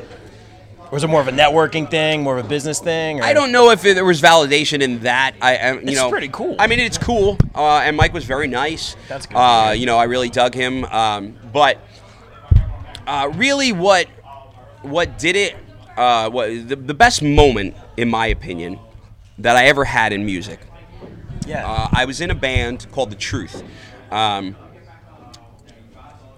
Or 0.90 0.98
is 0.98 1.04
it 1.04 1.08
more 1.08 1.22
of 1.22 1.28
a 1.28 1.32
networking 1.32 1.90
thing, 1.90 2.22
more 2.22 2.36
of 2.36 2.44
a 2.44 2.48
business 2.48 2.78
thing? 2.78 3.20
Or? 3.20 3.24
I 3.24 3.32
don't 3.32 3.50
know 3.50 3.70
if 3.70 3.82
it, 3.86 3.94
there 3.94 4.04
was 4.04 4.20
validation 4.20 4.82
in 4.82 5.00
that. 5.00 5.34
I, 5.40 5.56
I 5.56 5.72
you 5.72 5.78
It's 5.84 5.96
know, 5.96 6.10
pretty 6.10 6.28
cool. 6.28 6.54
I 6.58 6.66
mean, 6.66 6.80
it's 6.80 6.98
cool, 6.98 7.38
uh, 7.54 7.78
and 7.78 7.96
Mike 7.96 8.12
was 8.12 8.24
very 8.26 8.46
nice. 8.46 8.94
That's 9.08 9.24
good. 9.24 9.34
Uh, 9.36 9.70
you 9.70 9.86
know, 9.86 9.96
I 9.96 10.04
really 10.04 10.28
dug 10.28 10.54
him. 10.54 10.84
Um, 10.84 11.34
but 11.50 11.78
uh, 13.06 13.30
really, 13.36 13.72
what 13.72 14.06
what 14.82 15.18
did 15.18 15.36
it? 15.36 15.56
Uh, 15.96 16.28
what 16.28 16.48
the, 16.68 16.76
the 16.76 16.94
best 16.94 17.22
moment, 17.22 17.74
in 17.96 18.10
my 18.10 18.26
opinion, 18.26 18.78
that 19.38 19.56
I 19.56 19.66
ever 19.66 19.84
had 19.84 20.12
in 20.12 20.26
music. 20.26 20.60
Yeah. 21.46 21.66
Uh, 21.66 21.88
I 21.92 22.04
was 22.04 22.20
in 22.20 22.30
a 22.30 22.34
band 22.34 22.86
called 22.92 23.10
The 23.10 23.16
Truth. 23.16 23.62
Um, 24.10 24.56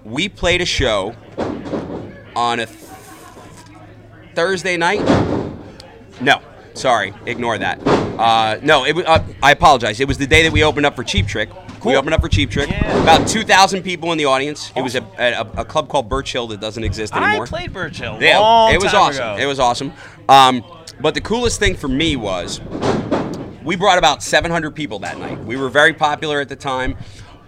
we 0.05 0.29
played 0.29 0.61
a 0.61 0.67
show 0.67 1.15
on 2.37 2.61
a 2.61 2.67
th- 2.67 2.79
Thursday 4.35 4.77
night. 4.77 5.01
No, 6.21 6.41
sorry, 6.75 7.15
ignore 7.27 7.59
that. 7.59 7.85
Uh, 7.87 8.59
no, 8.63 8.85
it, 8.85 8.97
uh, 9.07 9.23
I 9.43 9.53
apologize. 9.53 9.99
It 10.01 10.07
was 10.07 10.19
the 10.19 10.27
day 10.27 10.43
that 10.45 10.53
we 10.53 10.63
opened 10.63 10.87
up 10.87 10.95
for 10.95 11.03
Cheap 11.03 11.27
Trick. 11.27 11.49
We 11.85 11.97
opened 11.97 12.15
up 12.15 12.23
for 12.23 12.29
Cheap 12.29 12.51
Trick. 12.51 12.71
Yeah. 12.71 13.03
About 13.03 13.29
2,000 13.29 13.83
people 13.83 14.13
in 14.13 14.19
the 14.19 14.25
audience. 14.25 14.73
It 14.75 14.81
was 14.81 14.95
a, 14.95 15.03
a, 15.19 15.61
a 15.61 15.65
club 15.65 15.89
called 15.89 16.09
Birch 16.09 16.33
Hill 16.33 16.47
that 16.49 16.61
doesn't 16.61 16.83
exist 16.83 17.15
anymore. 17.15 17.45
I 17.45 17.49
played 17.49 17.73
Birch 17.73 17.99
Hill. 17.99 18.19
Yeah, 18.21 18.71
it 18.71 18.83
was 18.83 18.95
awesome. 18.95 19.23
ago. 19.23 19.37
It 19.43 19.47
was 19.47 19.59
awesome. 19.59 19.93
Um, 20.29 20.65
but 21.01 21.15
the 21.15 21.21
coolest 21.21 21.59
thing 21.61 21.77
for 21.77 21.89
me 21.89 22.17
was 22.17 22.61
we 23.65 23.77
brought 23.77 23.99
about 23.99 24.23
700 24.23 24.73
people 24.73 24.99
that 25.01 25.19
night. 25.19 25.43
We 25.45 25.57
were 25.57 25.69
very 25.69 25.93
popular 25.95 26.41
at 26.41 26.49
the 26.49 26.57
time, 26.57 26.97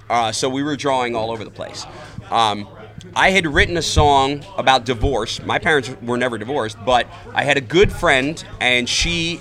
uh, 0.08 0.32
so 0.32 0.48
we 0.48 0.62
were 0.62 0.76
drawing 0.76 1.14
all 1.14 1.30
over 1.30 1.44
the 1.44 1.50
place. 1.50 1.86
Um, 2.30 2.68
I 3.14 3.30
had 3.30 3.46
written 3.46 3.76
a 3.76 3.82
song 3.82 4.44
about 4.58 4.84
divorce. 4.84 5.42
My 5.42 5.58
parents 5.58 5.94
were 6.02 6.16
never 6.16 6.38
divorced, 6.38 6.76
but 6.84 7.06
I 7.32 7.44
had 7.44 7.56
a 7.56 7.60
good 7.60 7.92
friend, 7.92 8.42
and 8.60 8.88
she 8.88 9.40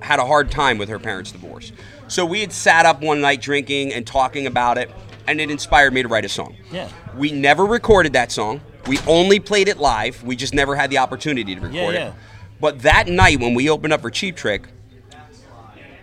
had 0.00 0.18
a 0.18 0.26
hard 0.26 0.50
time 0.50 0.78
with 0.78 0.88
her 0.88 0.98
parents' 0.98 1.32
divorce. 1.32 1.72
So 2.08 2.24
we 2.24 2.40
had 2.40 2.52
sat 2.52 2.86
up 2.86 3.02
one 3.02 3.20
night 3.20 3.40
drinking 3.40 3.92
and 3.92 4.06
talking 4.06 4.46
about 4.46 4.78
it, 4.78 4.90
and 5.26 5.40
it 5.40 5.50
inspired 5.50 5.92
me 5.92 6.02
to 6.02 6.08
write 6.08 6.24
a 6.24 6.28
song. 6.28 6.56
Yeah. 6.72 6.88
We 7.16 7.32
never 7.32 7.64
recorded 7.64 8.12
that 8.14 8.30
song. 8.32 8.60
We 8.86 8.98
only 9.06 9.40
played 9.40 9.68
it 9.68 9.78
live. 9.78 10.22
We 10.22 10.36
just 10.36 10.54
never 10.54 10.76
had 10.76 10.90
the 10.90 10.98
opportunity 10.98 11.54
to 11.54 11.60
record 11.60 11.74
Yeah, 11.74 11.90
yeah. 11.90 12.08
it. 12.08 12.14
But 12.60 12.82
that 12.82 13.08
night 13.08 13.40
when 13.40 13.54
we 13.54 13.68
opened 13.68 13.92
up 13.92 14.00
for 14.02 14.10
Cheap 14.10 14.36
Trick, 14.36 14.62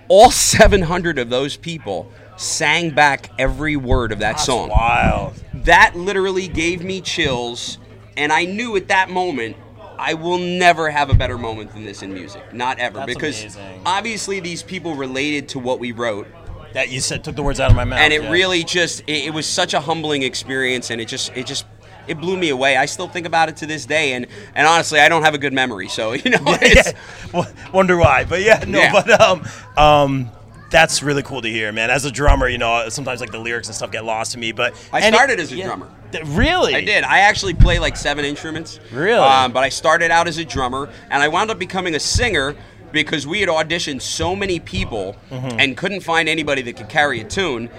all 0.07 0.31
700 0.31 1.19
of 1.19 1.29
those 1.29 1.57
people 1.57 2.11
sang 2.37 2.91
back 2.91 3.31
every 3.37 3.75
word 3.75 4.11
of 4.11 4.19
that 4.19 4.33
That's 4.33 4.45
song. 4.45 4.69
wild. 4.69 5.33
That 5.53 5.95
literally 5.95 6.47
gave 6.47 6.83
me 6.83 7.01
chills, 7.01 7.77
and 8.17 8.31
I 8.31 8.45
knew 8.45 8.75
at 8.75 8.87
that 8.89 9.09
moment 9.09 9.57
I 9.97 10.15
will 10.15 10.37
never 10.37 10.89
have 10.89 11.09
a 11.09 11.13
better 11.13 11.37
moment 11.37 11.71
than 11.73 11.85
this 11.85 12.01
in 12.01 12.13
music. 12.13 12.53
Not 12.53 12.79
ever. 12.79 12.99
That's 12.99 13.13
because 13.13 13.39
amazing. 13.41 13.81
obviously 13.85 14.39
these 14.39 14.63
people 14.63 14.95
related 14.95 15.49
to 15.49 15.59
what 15.59 15.79
we 15.79 15.91
wrote. 15.91 16.27
That 16.73 16.89
you 16.89 17.01
said 17.01 17.23
took 17.23 17.35
the 17.35 17.43
words 17.43 17.59
out 17.59 17.69
of 17.69 17.75
my 17.75 17.83
mouth. 17.83 17.99
And 17.99 18.11
it 18.11 18.23
yeah. 18.23 18.31
really 18.31 18.63
just 18.63 19.01
it, 19.01 19.25
it 19.27 19.33
was 19.33 19.45
such 19.45 19.73
a 19.73 19.79
humbling 19.79 20.23
experience 20.23 20.89
and 20.89 20.99
it 20.99 21.07
just 21.07 21.31
it 21.35 21.45
just 21.45 21.65
it 22.07 22.19
blew 22.19 22.37
me 22.37 22.49
away. 22.49 22.77
I 22.77 22.85
still 22.85 23.07
think 23.07 23.25
about 23.25 23.49
it 23.49 23.57
to 23.57 23.65
this 23.65 23.85
day 23.85 24.13
and 24.13 24.27
and 24.55 24.67
honestly 24.67 24.99
I 24.99 25.09
don't 25.09 25.23
have 25.23 25.33
a 25.33 25.37
good 25.37 25.53
memory. 25.53 25.87
So, 25.87 26.11
you 26.13 26.31
know, 26.31 26.39
it's, 26.45 26.93
yeah. 27.33 27.45
Wonder 27.73 27.97
why, 27.97 28.23
but 28.25 28.41
yeah, 28.41 28.63
no, 28.67 28.79
Yeah. 28.79 28.91
but 28.91 29.21
um, 29.21 29.43
um, 29.77 30.29
that's 30.69 31.03
really 31.03 31.21
cool 31.23 31.41
to 31.41 31.49
hear, 31.49 31.71
man. 31.71 31.91
As 31.91 32.03
a 32.05 32.11
drummer, 32.11 32.47
you 32.47 32.57
know, 32.57 32.89
sometimes 32.89 33.21
like 33.21 33.31
the 33.31 33.37
lyrics 33.39 33.67
and 33.67 33.75
stuff 33.75 33.91
get 33.91 34.03
lost 34.05 34.31
to 34.31 34.39
me, 34.39 34.51
but 34.51 34.73
I 34.91 35.01
and 35.01 35.13
it- 35.13 35.17
started 35.17 35.39
as 35.39 35.51
a 35.51 35.55
yeah. 35.55 35.65
drummer. 35.67 35.87
Th- 36.11 36.23
Really? 36.25 36.73
I 36.75 36.81
did. 36.81 37.03
I 37.03 37.19
actually 37.19 37.53
play 37.53 37.77
like 37.79 37.95
seven 37.97 38.23
instruments. 38.25 38.79
Really? 38.91 39.17
Um, 39.19 39.51
but 39.51 39.63
I 39.63 39.69
started 39.69 40.09
out 40.11 40.27
as 40.27 40.37
a 40.39 40.45
drummer, 40.45 40.89
and 41.11 41.21
I 41.23 41.27
wound 41.27 41.49
up 41.51 41.57
becoming 41.59 41.93
a 41.95 41.99
singer 41.99 42.55
because 42.91 43.25
we 43.25 43.39
had 43.39 43.49
auditioned 43.49 44.01
so 44.01 44.35
many 44.35 44.59
people 44.59 45.15
Mm-hmm. 45.31 45.59
and 45.59 45.75
couldn't 45.77 46.01
find 46.01 46.27
anybody 46.29 46.61
that 46.63 46.75
could 46.77 46.89
carry 46.89 47.19
a 47.21 47.23
tune. 47.23 47.69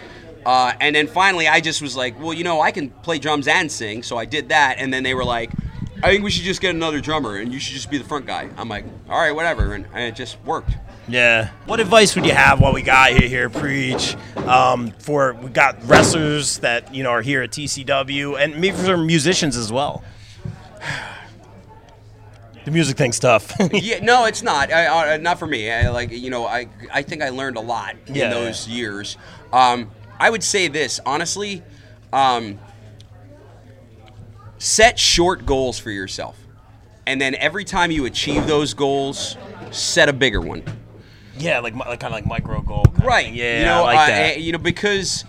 Uh, 0.44 0.72
and 0.80 0.94
then 0.94 1.06
finally, 1.06 1.48
I 1.48 1.60
just 1.60 1.80
was 1.80 1.96
like, 1.96 2.18
well, 2.20 2.34
you 2.34 2.44
know, 2.44 2.60
I 2.60 2.70
can 2.70 2.90
play 2.90 3.18
drums 3.18 3.48
and 3.48 3.70
sing, 3.70 4.02
so 4.02 4.16
I 4.18 4.24
did 4.24 4.50
that. 4.50 4.76
And 4.78 4.92
then 4.92 5.02
they 5.02 5.14
were 5.14 5.24
like, 5.24 5.50
I 6.02 6.10
think 6.10 6.22
we 6.22 6.30
should 6.30 6.44
just 6.44 6.60
get 6.60 6.74
another 6.74 7.00
drummer, 7.00 7.36
and 7.36 7.52
you 7.52 7.58
should 7.58 7.74
just 7.74 7.90
be 7.90 7.96
the 7.96 8.04
front 8.04 8.26
guy. 8.26 8.50
I'm 8.58 8.68
like, 8.68 8.84
all 9.08 9.18
right, 9.18 9.34
whatever, 9.34 9.72
and, 9.72 9.86
and 9.94 10.02
it 10.02 10.14
just 10.14 10.38
worked. 10.44 10.76
Yeah. 11.08 11.50
What 11.66 11.80
advice 11.80 12.14
would 12.14 12.26
you 12.26 12.34
have 12.34 12.60
while 12.60 12.72
we 12.74 12.82
got 12.82 13.20
you 13.20 13.28
here, 13.28 13.48
preach? 13.48 14.16
Um, 14.36 14.90
for 14.98 15.34
we 15.34 15.48
got 15.50 15.82
wrestlers 15.86 16.58
that 16.58 16.94
you 16.94 17.02
know 17.02 17.10
are 17.10 17.22
here 17.22 17.42
at 17.42 17.50
TCW, 17.50 18.38
and 18.38 18.60
maybe 18.60 18.76
for 18.76 18.96
musicians 18.96 19.56
as 19.56 19.72
well. 19.72 20.04
The 22.64 22.70
music 22.70 22.96
thing's 22.96 23.18
tough. 23.18 23.52
yeah, 23.74 24.02
no, 24.02 24.24
it's 24.24 24.42
not. 24.42 24.72
I, 24.72 25.14
uh, 25.14 25.16
not 25.18 25.38
for 25.38 25.46
me. 25.46 25.70
I, 25.70 25.90
like 25.90 26.10
you 26.10 26.30
know, 26.30 26.46
I 26.46 26.66
I 26.90 27.02
think 27.02 27.20
I 27.22 27.28
learned 27.28 27.58
a 27.58 27.60
lot 27.60 27.94
Yeah, 28.06 28.24
in 28.24 28.30
those 28.30 28.66
years. 28.66 29.18
Um, 29.52 29.90
I 30.18 30.30
would 30.30 30.42
say 30.42 30.68
this 30.68 31.00
honestly. 31.04 31.62
Um, 32.12 32.58
set 34.58 34.98
short 34.98 35.44
goals 35.46 35.78
for 35.78 35.90
yourself, 35.90 36.38
and 37.06 37.20
then 37.20 37.34
every 37.34 37.64
time 37.64 37.90
you 37.90 38.04
achieve 38.06 38.46
those 38.46 38.72
goals, 38.74 39.36
set 39.70 40.08
a 40.08 40.12
bigger 40.12 40.40
one. 40.40 40.62
yeah, 41.36 41.58
like 41.58 41.74
like 41.74 42.00
kind 42.00 42.04
of 42.04 42.12
like 42.12 42.26
micro 42.26 42.60
goal. 42.62 42.84
Right. 43.02 43.32
Yeah, 43.32 43.58
You 43.58 43.64
know, 43.64 43.84
I 43.84 43.94
like 43.94 43.98
uh, 43.98 44.06
that. 44.12 44.40
you 44.40 44.52
know, 44.52 44.58
because 44.58 45.24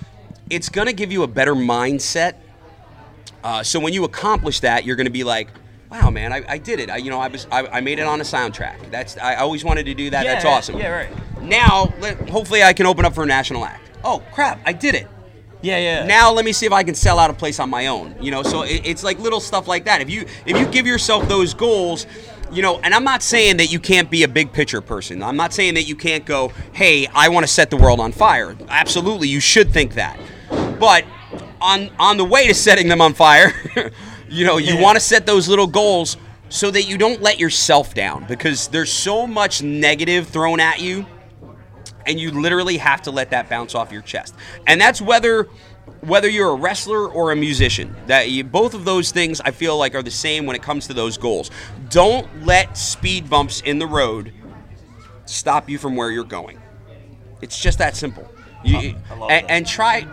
it's 0.49 0.69
gonna 0.69 0.93
give 0.93 1.11
you 1.11 1.23
a 1.23 1.27
better 1.27 1.55
mindset 1.55 2.35
Uh, 3.43 3.61
so 3.63 3.79
when 3.79 3.93
you 3.93 4.03
accomplish 4.05 4.59
that, 4.61 4.85
you're 4.85 4.95
going 4.95 5.05
to 5.05 5.11
be 5.11 5.23
like, 5.23 5.49
"Wow, 5.91 6.09
man, 6.09 6.33
I, 6.33 6.43
I 6.49 6.57
did 6.57 6.79
it! 6.79 6.89
I, 6.89 6.97
you 6.97 7.11
know, 7.11 7.19
I 7.19 7.27
was 7.27 7.45
I, 7.51 7.67
I 7.67 7.81
made 7.81 7.99
it 7.99 8.07
on 8.07 8.19
a 8.19 8.23
soundtrack. 8.23 8.89
That's 8.89 9.17
I 9.17 9.35
always 9.35 9.63
wanted 9.63 9.85
to 9.85 9.93
do 9.93 10.09
that. 10.11 10.23
That's 10.23 10.45
awesome. 10.45 10.77
yeah, 10.79 10.89
right. 10.89 11.41
Now, 11.43 11.93
let, 11.99 12.27
hopefully, 12.29 12.63
I 12.63 12.73
can 12.73 12.87
open 12.87 13.05
up 13.05 13.13
for 13.13 13.23
a 13.23 13.27
national 13.27 13.63
act. 13.65 13.84
Oh 14.05 14.21
crap, 14.31 14.61
I 14.65 14.71
did 14.71 14.95
it. 14.95 15.07
Yeah, 15.61 15.79
yeah. 15.79 16.05
Now 16.05 16.31
let 16.31 16.45
me 16.45 16.53
see 16.53 16.67
if 16.67 16.71
I 16.71 16.83
can 16.83 16.93
sell 16.93 17.17
out 17.17 17.31
a 17.31 17.33
place 17.33 17.59
on 17.59 17.71
my 17.71 17.87
own. 17.87 18.15
You 18.21 18.29
know, 18.29 18.43
so 18.43 18.61
it, 18.61 18.85
it's 18.85 19.03
like 19.03 19.17
little 19.19 19.39
stuff 19.39 19.67
like 19.67 19.85
that. 19.85 19.99
If 19.99 20.11
you 20.11 20.25
if 20.45 20.57
you 20.57 20.67
give 20.67 20.85
yourself 20.85 21.27
those 21.27 21.55
goals, 21.55 22.05
you 22.51 22.61
know, 22.61 22.79
and 22.83 22.93
I'm 22.93 23.03
not 23.03 23.23
saying 23.23 23.57
that 23.57 23.71
you 23.71 23.79
can't 23.79 24.11
be 24.11 24.21
a 24.21 24.27
big 24.27 24.53
picture 24.53 24.79
person. 24.79 25.23
I'm 25.23 25.35
not 25.35 25.53
saying 25.53 25.73
that 25.73 25.83
you 25.83 25.95
can't 25.95 26.23
go, 26.23 26.49
hey, 26.73 27.07
I 27.07 27.29
want 27.29 27.47
to 27.47 27.51
set 27.51 27.71
the 27.71 27.77
world 27.77 27.99
on 27.99 28.11
fire. 28.11 28.55
Absolutely, 28.69 29.27
you 29.27 29.39
should 29.39 29.71
think 29.71 29.95
that. 29.95 30.19
But 30.79 31.03
on 31.59 31.89
on 31.97 32.17
the 32.17 32.25
way 32.25 32.47
to 32.47 32.53
setting 32.53 32.87
them 32.87 33.01
on 33.01 33.15
fire, 33.15 33.51
you 34.29 34.45
know, 34.45 34.57
you 34.57 34.77
want 34.79 34.97
to 34.97 35.01
set 35.01 35.25
those 35.25 35.49
little 35.49 35.67
goals 35.67 36.17
so 36.49 36.69
that 36.69 36.83
you 36.83 36.99
don't 36.99 37.23
let 37.23 37.39
yourself 37.39 37.95
down 37.95 38.25
because 38.27 38.67
there's 38.67 38.91
so 38.91 39.25
much 39.25 39.63
negative 39.63 40.27
thrown 40.27 40.59
at 40.59 40.79
you 40.79 41.07
and 42.05 42.19
you 42.19 42.31
literally 42.31 42.77
have 42.77 43.01
to 43.03 43.11
let 43.11 43.31
that 43.31 43.49
bounce 43.49 43.75
off 43.75 43.91
your 43.91 44.01
chest. 44.01 44.35
And 44.67 44.79
that's 44.79 45.01
whether 45.01 45.47
whether 46.01 46.27
you're 46.27 46.49
a 46.49 46.55
wrestler 46.55 47.07
or 47.07 47.31
a 47.31 47.35
musician. 47.35 47.95
That 48.07 48.29
you, 48.29 48.43
both 48.43 48.73
of 48.73 48.85
those 48.85 49.11
things 49.11 49.41
I 49.41 49.51
feel 49.51 49.77
like 49.77 49.95
are 49.95 50.03
the 50.03 50.11
same 50.11 50.45
when 50.45 50.55
it 50.55 50.61
comes 50.61 50.87
to 50.87 50.93
those 50.93 51.17
goals. 51.17 51.51
Don't 51.89 52.27
let 52.45 52.77
speed 52.77 53.29
bumps 53.29 53.61
in 53.61 53.79
the 53.79 53.87
road 53.87 54.33
stop 55.25 55.69
you 55.69 55.77
from 55.77 55.95
where 55.95 56.11
you're 56.11 56.23
going. 56.23 56.59
It's 57.41 57.59
just 57.59 57.79
that 57.79 57.95
simple. 57.95 58.31
You, 58.63 58.95
and, 59.11 59.21
that. 59.21 59.45
and 59.49 59.67
try 59.67 60.07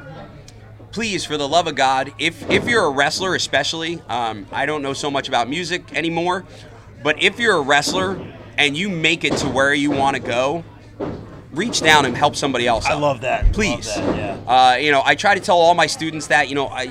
please 0.90 1.24
for 1.24 1.38
the 1.38 1.48
love 1.48 1.66
of 1.66 1.74
god 1.74 2.12
if 2.18 2.48
if 2.50 2.68
you're 2.68 2.84
a 2.84 2.90
wrestler 2.90 3.34
especially 3.34 3.98
um, 4.10 4.46
i 4.52 4.66
don't 4.66 4.82
know 4.82 4.92
so 4.92 5.10
much 5.10 5.26
about 5.26 5.48
music 5.48 5.90
anymore 5.94 6.44
but 7.02 7.20
if 7.22 7.40
you're 7.40 7.56
a 7.56 7.62
wrestler 7.62 8.20
and 8.58 8.76
you 8.76 8.90
make 8.90 9.24
it 9.24 9.34
to 9.38 9.48
where 9.48 9.72
you 9.72 9.90
want 9.90 10.14
to 10.14 10.20
go 10.20 10.62
reach 11.52 11.80
down 11.82 12.04
and 12.06 12.16
help 12.16 12.34
somebody 12.34 12.66
else 12.66 12.86
I 12.86 12.92
out. 12.92 13.00
love 13.00 13.20
that. 13.22 13.44
Love 13.44 13.52
please 13.52 13.86
that, 13.94 14.16
yeah. 14.16 14.52
uh, 14.72 14.76
you 14.76 14.90
know 14.90 15.02
i 15.04 15.14
try 15.14 15.34
to 15.34 15.40
tell 15.40 15.58
all 15.58 15.74
my 15.74 15.86
students 15.86 16.28
that 16.28 16.48
you 16.48 16.54
know 16.54 16.68
i 16.68 16.86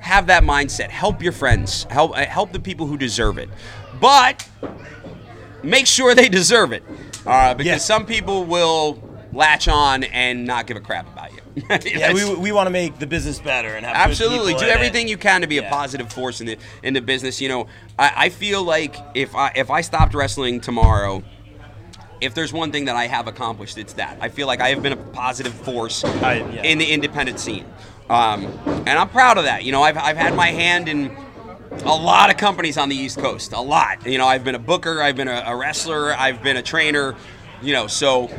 have 0.00 0.26
that 0.28 0.42
mindset 0.42 0.88
help 0.88 1.22
your 1.22 1.32
friends 1.32 1.84
help 1.90 2.12
uh, 2.16 2.24
help 2.24 2.52
the 2.52 2.60
people 2.60 2.86
who 2.86 2.96
deserve 2.96 3.36
it 3.38 3.48
but 4.00 4.48
make 5.62 5.86
sure 5.86 6.14
they 6.14 6.28
deserve 6.28 6.72
it 6.72 6.82
uh, 7.26 7.54
because 7.54 7.66
Yeah. 7.66 7.76
some 7.78 8.06
people 8.06 8.44
will 8.44 9.02
latch 9.32 9.68
on 9.68 10.04
and 10.04 10.46
not 10.46 10.66
give 10.66 10.76
a 10.76 10.80
crap 10.80 11.06
about 11.12 11.32
you 11.32 11.40
Yeah, 11.98 12.12
we, 12.12 12.34
we 12.36 12.52
want 12.52 12.66
to 12.66 12.70
make 12.70 12.98
the 12.98 13.06
business 13.06 13.38
better 13.38 13.68
and 13.76 13.84
have 13.84 13.96
Absolutely, 13.96 14.52
do 14.54 14.60
in 14.60 14.64
it. 14.66 14.70
everything 14.70 15.08
you 15.08 15.16
can 15.16 15.40
to 15.40 15.46
be 15.46 15.56
a 15.58 15.62
positive 15.64 16.12
force 16.12 16.40
in 16.40 16.46
the 16.46 16.58
in 16.82 16.92
the 16.92 17.00
business. 17.00 17.40
You 17.40 17.48
know, 17.48 17.66
I, 17.98 18.12
I 18.16 18.28
feel 18.28 18.62
like 18.62 18.94
if 19.14 19.34
I 19.34 19.52
if 19.56 19.70
I 19.70 19.80
stopped 19.80 20.12
wrestling 20.14 20.60
tomorrow, 20.60 21.22
if 22.20 22.34
there's 22.34 22.52
one 22.52 22.72
thing 22.72 22.86
that 22.86 22.96
I 22.96 23.06
have 23.06 23.28
accomplished, 23.28 23.78
it's 23.78 23.94
that. 23.94 24.18
I 24.20 24.28
feel 24.28 24.46
like 24.46 24.60
I 24.60 24.68
have 24.70 24.82
been 24.82 24.92
a 24.92 24.96
positive 24.96 25.52
force 25.54 26.04
I- 26.04 26.34
yeah. 26.36 26.62
in 26.62 26.78
the 26.78 26.86
independent 26.90 27.38
scene, 27.40 27.66
um, 28.10 28.46
and 28.66 28.90
I'm 28.90 29.08
proud 29.08 29.38
of 29.38 29.44
that. 29.44 29.64
You 29.64 29.72
know, 29.72 29.82
I've 29.82 29.96
I've 29.98 30.16
had 30.16 30.34
my 30.34 30.48
hand 30.48 30.88
in 30.88 31.16
a 31.84 31.94
lot 31.94 32.30
of 32.30 32.36
companies 32.36 32.78
on 32.78 32.88
the 32.88 32.96
East 32.96 33.18
Coast, 33.18 33.52
a 33.52 33.60
lot. 33.60 34.06
You 34.06 34.18
know, 34.18 34.26
I've 34.26 34.44
been 34.44 34.54
a 34.54 34.58
booker, 34.60 35.02
I've 35.02 35.16
been 35.16 35.28
a, 35.28 35.42
a 35.46 35.56
wrestler, 35.56 36.14
I've 36.14 36.42
been 36.42 36.56
a 36.56 36.62
trainer. 36.62 37.14
You 37.62 37.72
know, 37.72 37.86
so. 37.86 38.30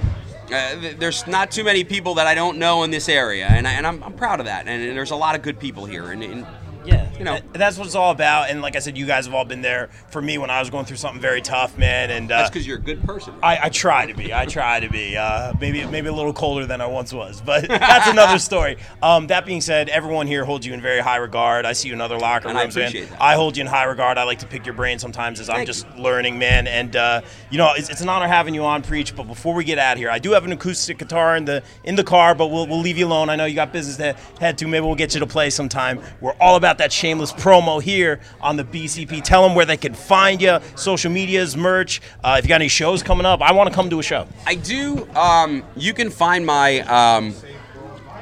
Uh, 0.49 0.79
th- 0.79 0.95
there's 0.97 1.27
not 1.27 1.51
too 1.51 1.61
many 1.65 1.83
people 1.83 2.13
that 2.15 2.25
I 2.25 2.33
don't 2.33 2.57
know 2.57 2.83
in 2.83 2.89
this 2.89 3.09
area, 3.09 3.47
and, 3.47 3.67
I, 3.67 3.73
and 3.73 3.85
I'm, 3.85 4.01
I'm 4.01 4.13
proud 4.13 4.39
of 4.39 4.45
that. 4.45 4.65
And, 4.65 4.81
and 4.81 4.97
there's 4.97 5.11
a 5.11 5.15
lot 5.17 5.35
of 5.35 5.41
good 5.41 5.59
people 5.59 5.83
here, 5.85 6.11
and, 6.11 6.23
and 6.23 6.47
Yeah, 6.85 7.06
you 7.17 7.23
know. 7.25 7.39
Th- 7.39 7.43
that's 7.53 7.77
what 7.77 7.85
it's 7.87 7.95
all 7.95 8.11
about. 8.11 8.49
And 8.49 8.61
like 8.61 8.75
I 8.75 8.79
said, 8.79 8.97
you 8.97 9.05
guys 9.05 9.25
have 9.25 9.33
all 9.33 9.45
been 9.45 9.61
there 9.61 9.89
for 10.09 10.21
me 10.21 10.37
when 10.37 10.49
I 10.49 10.59
was 10.59 10.69
going 10.69 10.85
through 10.85 10.97
something 10.97 11.21
very 11.21 11.41
tough, 11.41 11.77
man. 11.77 12.11
And 12.11 12.31
uh, 12.31 12.37
that's 12.37 12.49
because 12.49 12.67
you're 12.67 12.77
a 12.77 12.81
good 12.81 13.03
person. 13.03 13.33
I, 13.43 13.59
I 13.63 13.69
try 13.69 14.05
to 14.05 14.13
be. 14.13 14.33
I 14.33 14.45
try 14.45 14.79
to 14.79 14.89
be. 14.89 15.17
Uh, 15.17 15.53
maybe 15.59 15.85
maybe 15.85 16.07
a 16.07 16.13
little 16.13 16.33
colder 16.33 16.65
than 16.65 16.81
I 16.81 16.85
once 16.87 17.13
was, 17.13 17.41
but 17.41 17.67
that's 17.67 18.07
another 18.07 18.39
story. 18.39 18.77
Um, 19.01 19.27
that 19.27 19.45
being 19.45 19.61
said, 19.61 19.89
everyone 19.89 20.27
here 20.27 20.45
holds 20.45 20.65
you 20.65 20.73
in 20.73 20.81
very 20.81 20.99
high 20.99 21.17
regard. 21.17 21.65
I 21.65 21.73
see 21.73 21.87
you 21.89 21.93
in 21.93 22.01
other 22.01 22.17
locker 22.17 22.47
And 22.49 22.57
I 22.57 22.63
rooms, 22.63 22.75
man. 22.75 22.87
appreciate 22.87 23.09
that. 23.09 23.21
I 23.21 23.35
hold 23.35 23.57
you 23.57 23.61
in 23.61 23.67
high 23.67 23.85
regard. 23.85 24.17
I 24.17 24.23
like 24.23 24.39
to 24.39 24.47
pick 24.47 24.65
your 24.65 24.75
brain 24.75 24.99
sometimes 24.99 25.39
as 25.39 25.49
I'm 25.49 25.65
just 25.65 25.87
you. 25.95 26.03
learning, 26.03 26.37
man. 26.39 26.67
And 26.67 26.95
uh, 26.95 27.21
you 27.49 27.57
know, 27.57 27.73
it's, 27.75 27.89
it's 27.89 28.01
an 28.01 28.09
honor 28.09 28.27
having 28.27 28.53
you 28.53 28.63
on 28.63 28.81
Preach. 28.83 29.15
But 29.15 29.23
before 29.23 29.53
we 29.55 29.63
get 29.63 29.77
out 29.79 29.93
of 29.93 29.99
here, 29.99 30.09
I 30.09 30.19
do 30.19 30.31
have 30.31 30.45
an 30.45 30.51
acoustic 30.51 30.97
guitar 30.97 31.35
in 31.35 31.45
the 31.45 31.63
in 31.83 31.95
the 31.95 32.03
car, 32.03 32.35
but 32.35 32.47
we'll, 32.47 32.67
we'll 32.67 32.79
leave 32.81 32.97
you 32.97 33.07
alone. 33.07 33.29
I 33.29 33.35
know 33.35 33.45
you 33.45 33.55
got 33.55 33.73
business 33.73 33.97
to 33.97 34.13
head 34.39 34.57
to. 34.59 34.67
Maybe 34.67 34.85
we'll 34.85 34.95
get 34.95 35.13
you 35.13 35.19
to 35.19 35.27
play 35.27 35.49
sometime. 35.49 36.01
We're 36.21 36.33
all 36.39 36.55
about 36.55 36.77
that 36.79 36.91
shameless 37.07 37.31
promo 37.31 37.81
here 37.81 38.19
on 38.41 38.57
the 38.57 38.65
BCP. 38.65 39.23
Tell 39.23 39.41
them 39.41 39.55
where 39.55 39.65
they 39.65 39.77
can 39.77 39.93
find 39.93 40.41
you, 40.41 40.59
social 40.75 41.09
medias, 41.09 41.55
merch. 41.55 42.01
Uh, 42.21 42.35
if 42.37 42.43
you 42.43 42.49
got 42.49 42.55
any 42.55 42.67
shows 42.67 43.01
coming 43.01 43.25
up, 43.25 43.41
I 43.41 43.53
want 43.53 43.69
to 43.69 43.73
come 43.75 43.89
to 43.91 43.99
a 43.99 44.03
show. 44.03 44.27
I 44.45 44.55
do. 44.55 45.07
Um, 45.15 45.63
you 45.77 45.93
can 45.93 46.09
find 46.09 46.45
my 46.45 46.81
um, 46.81 47.33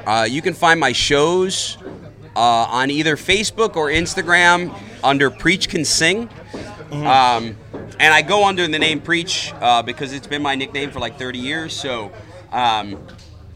uh, 0.06 0.22
you 0.30 0.40
can 0.40 0.54
find 0.54 0.78
my 0.78 0.92
shows 0.92 1.78
uh, 2.36 2.38
on 2.38 2.92
either 2.92 3.16
Facebook 3.16 3.74
or 3.74 3.88
Instagram 3.88 4.72
under 5.02 5.30
Preach 5.30 5.68
Can 5.68 5.84
Sing. 5.84 6.28
Mm-hmm. 6.28 7.06
Um, 7.06 7.56
and 7.98 8.14
I 8.14 8.22
go 8.22 8.46
under 8.46 8.68
the 8.68 8.78
name 8.78 9.00
Preach 9.00 9.52
uh, 9.60 9.82
because 9.82 10.12
it's 10.12 10.28
been 10.28 10.42
my 10.42 10.54
nickname 10.54 10.92
for 10.92 11.00
like 11.00 11.18
30 11.18 11.40
years. 11.40 11.72
So, 11.74 12.12
um, 12.52 13.04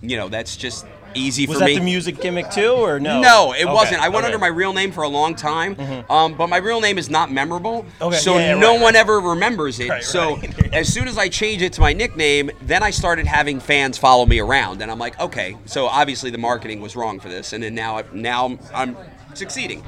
you 0.03 0.17
know, 0.17 0.29
that's 0.29 0.57
just 0.57 0.87
easy 1.15 1.47
Was 1.47 1.59
for 1.59 1.65
me. 1.65 1.73
Was 1.73 1.75
that 1.75 1.81
the 1.81 1.85
music 1.85 2.21
gimmick 2.21 2.51
too, 2.51 2.73
or 2.73 3.01
no? 3.01 3.21
No, 3.21 3.53
it 3.53 3.65
Okay, 3.65 3.73
wasn't. 3.73 4.01
I 4.03 4.09
went 4.09 4.25
okay. 4.25 4.27
under 4.27 4.39
my 4.39 4.47
real 4.49 4.73
name 4.73 4.93
for 4.93 5.03
a 5.03 5.09
long 5.09 5.35
time, 5.35 5.77
um, 6.09 6.35
but 6.35 6.49
my 6.49 6.59
real 6.59 6.81
name 6.81 6.99
is 6.99 7.11
not 7.11 7.31
memorable, 7.31 7.85
Okay, 8.01 8.17
so 8.17 8.39
yeah, 8.39 8.55
no 8.55 8.73
right, 8.73 8.83
one 8.83 8.95
right. 8.95 9.01
ever 9.01 9.21
remembers 9.21 9.81
it. 9.81 9.89
Right, 9.89 10.03
so 10.05 10.39
as 10.73 10.93
soon 10.93 11.09
as 11.09 11.19
I 11.19 11.29
changed 11.29 11.63
it 11.65 11.73
to 11.75 11.81
my 11.81 11.93
nickname, 11.93 12.51
then 12.63 12.83
I 12.83 12.91
started 12.91 13.27
having 13.27 13.61
fans 13.61 13.99
follow 13.99 14.27
me 14.27 14.39
around, 14.41 14.83
and 14.83 14.91
I'm 14.91 14.99
like, 14.99 15.19
okay, 15.21 15.57
so 15.67 15.87
obviously 15.87 16.31
the 16.31 16.39
marketing 16.39 16.81
was 16.81 16.97
wrong 16.97 17.21
for 17.21 17.29
this, 17.29 17.53
and 17.53 17.63
then 17.63 17.75
now 17.75 17.99
I, 17.99 18.05
now 18.13 18.59
I'm 18.75 18.97
succeeding, 19.35 19.85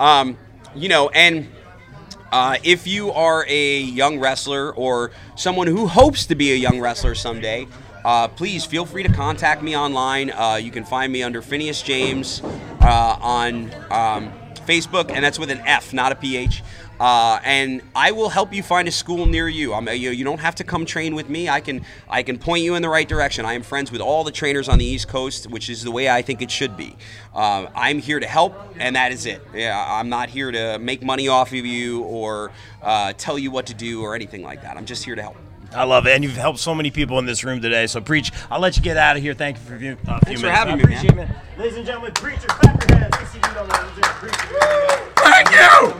um, 0.00 0.36
you 0.74 0.88
know, 0.88 1.08
and. 1.10 1.48
Uh, 2.32 2.56
if 2.64 2.88
you 2.88 3.12
are 3.12 3.46
a 3.48 3.78
young 3.80 4.18
wrestler 4.18 4.74
or 4.74 5.12
someone 5.36 5.68
who 5.68 5.86
hopes 5.86 6.26
to 6.26 6.34
be 6.34 6.52
a 6.52 6.56
young 6.56 6.80
wrestler 6.80 7.14
someday, 7.14 7.68
uh, 8.06 8.28
please 8.28 8.64
feel 8.64 8.86
free 8.86 9.02
to 9.02 9.12
contact 9.12 9.64
me 9.64 9.76
online. 9.76 10.30
Uh, 10.30 10.54
you 10.62 10.70
can 10.70 10.84
find 10.84 11.12
me 11.12 11.24
under 11.24 11.42
Finneus 11.42 11.82
James 11.82 12.40
uh, 12.80 13.18
on 13.20 13.64
um, 13.90 14.32
Facebook, 14.64 15.10
and 15.10 15.24
that's 15.24 15.40
with 15.40 15.50
an 15.50 15.60
F, 15.66 15.92
not 15.92 16.12
a 16.12 16.14
PH. 16.14 16.62
Uh, 17.00 17.40
and 17.44 17.82
I 17.96 18.12
will 18.12 18.28
help 18.28 18.54
you 18.54 18.62
find 18.62 18.86
a 18.86 18.92
school 18.92 19.26
near 19.26 19.48
you. 19.48 19.74
I'm, 19.74 19.88
you. 19.88 20.10
You 20.10 20.24
don't 20.24 20.38
have 20.38 20.54
to 20.54 20.64
come 20.64 20.86
train 20.86 21.16
with 21.16 21.28
me. 21.28 21.48
I 21.48 21.60
can 21.60 21.84
I 22.08 22.22
can 22.22 22.38
point 22.38 22.62
you 22.62 22.76
in 22.76 22.80
the 22.80 22.88
right 22.88 23.08
direction. 23.08 23.44
I 23.44 23.54
am 23.54 23.64
friends 23.64 23.90
with 23.90 24.00
all 24.00 24.22
the 24.22 24.30
trainers 24.30 24.68
on 24.68 24.78
the 24.78 24.84
East 24.84 25.08
Coast, 25.08 25.50
which 25.50 25.68
is 25.68 25.82
the 25.82 25.90
way 25.90 26.08
I 26.08 26.22
think 26.22 26.40
it 26.40 26.50
should 26.50 26.76
be. 26.76 26.96
Uh, 27.34 27.66
I'm 27.74 27.98
here 27.98 28.20
to 28.20 28.26
help, 28.26 28.54
and 28.78 28.94
that 28.94 29.10
is 29.10 29.26
it. 29.26 29.42
Yeah, 29.52 29.84
I'm 29.86 30.08
not 30.08 30.30
here 30.30 30.52
to 30.52 30.78
make 30.78 31.02
money 31.02 31.26
off 31.26 31.48
of 31.48 31.66
you 31.66 32.02
or 32.04 32.52
uh, 32.82 33.14
tell 33.14 33.36
you 33.36 33.50
what 33.50 33.66
to 33.66 33.74
do 33.74 34.00
or 34.02 34.14
anything 34.14 34.44
like 34.44 34.62
that. 34.62 34.76
I'm 34.76 34.86
just 34.86 35.04
here 35.04 35.16
to 35.16 35.22
help. 35.22 35.36
I 35.74 35.84
love 35.84 36.06
it, 36.06 36.12
and 36.14 36.24
you've 36.24 36.36
helped 36.36 36.58
so 36.58 36.74
many 36.74 36.90
people 36.90 37.18
in 37.18 37.26
this 37.26 37.44
room 37.44 37.60
today. 37.60 37.86
So 37.86 38.00
preach. 38.00 38.32
I'll 38.50 38.60
let 38.60 38.76
you 38.76 38.82
get 38.82 38.96
out 38.96 39.16
of 39.16 39.22
here. 39.22 39.34
Thank 39.34 39.58
you 39.58 39.62
for 39.64 39.76
a 39.76 39.78
few, 39.78 39.92
uh, 39.92 39.94
few 39.94 40.04
Thanks 40.06 40.40
for 40.40 40.46
minutes. 40.46 40.58
having 40.58 40.72
I 40.72 40.76
me, 40.76 40.82
appreciate 40.82 41.14
man. 41.16 41.28
it. 41.30 41.58
Ladies 41.58 41.76
and 41.76 41.86
gentlemen, 41.86 42.12
preacher, 42.12 42.46
clap 42.48 42.88
your 42.88 42.98
hands. 42.98 43.14
BCP 43.16 43.54
don't 43.54 43.68
know. 43.68 43.74
Preacher. 44.20 44.36
Thank 45.16 45.50
you. 45.50 45.90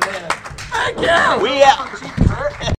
Thank 0.70 1.00
you. 1.00 1.42
We 1.42 1.62
out. 1.62 2.75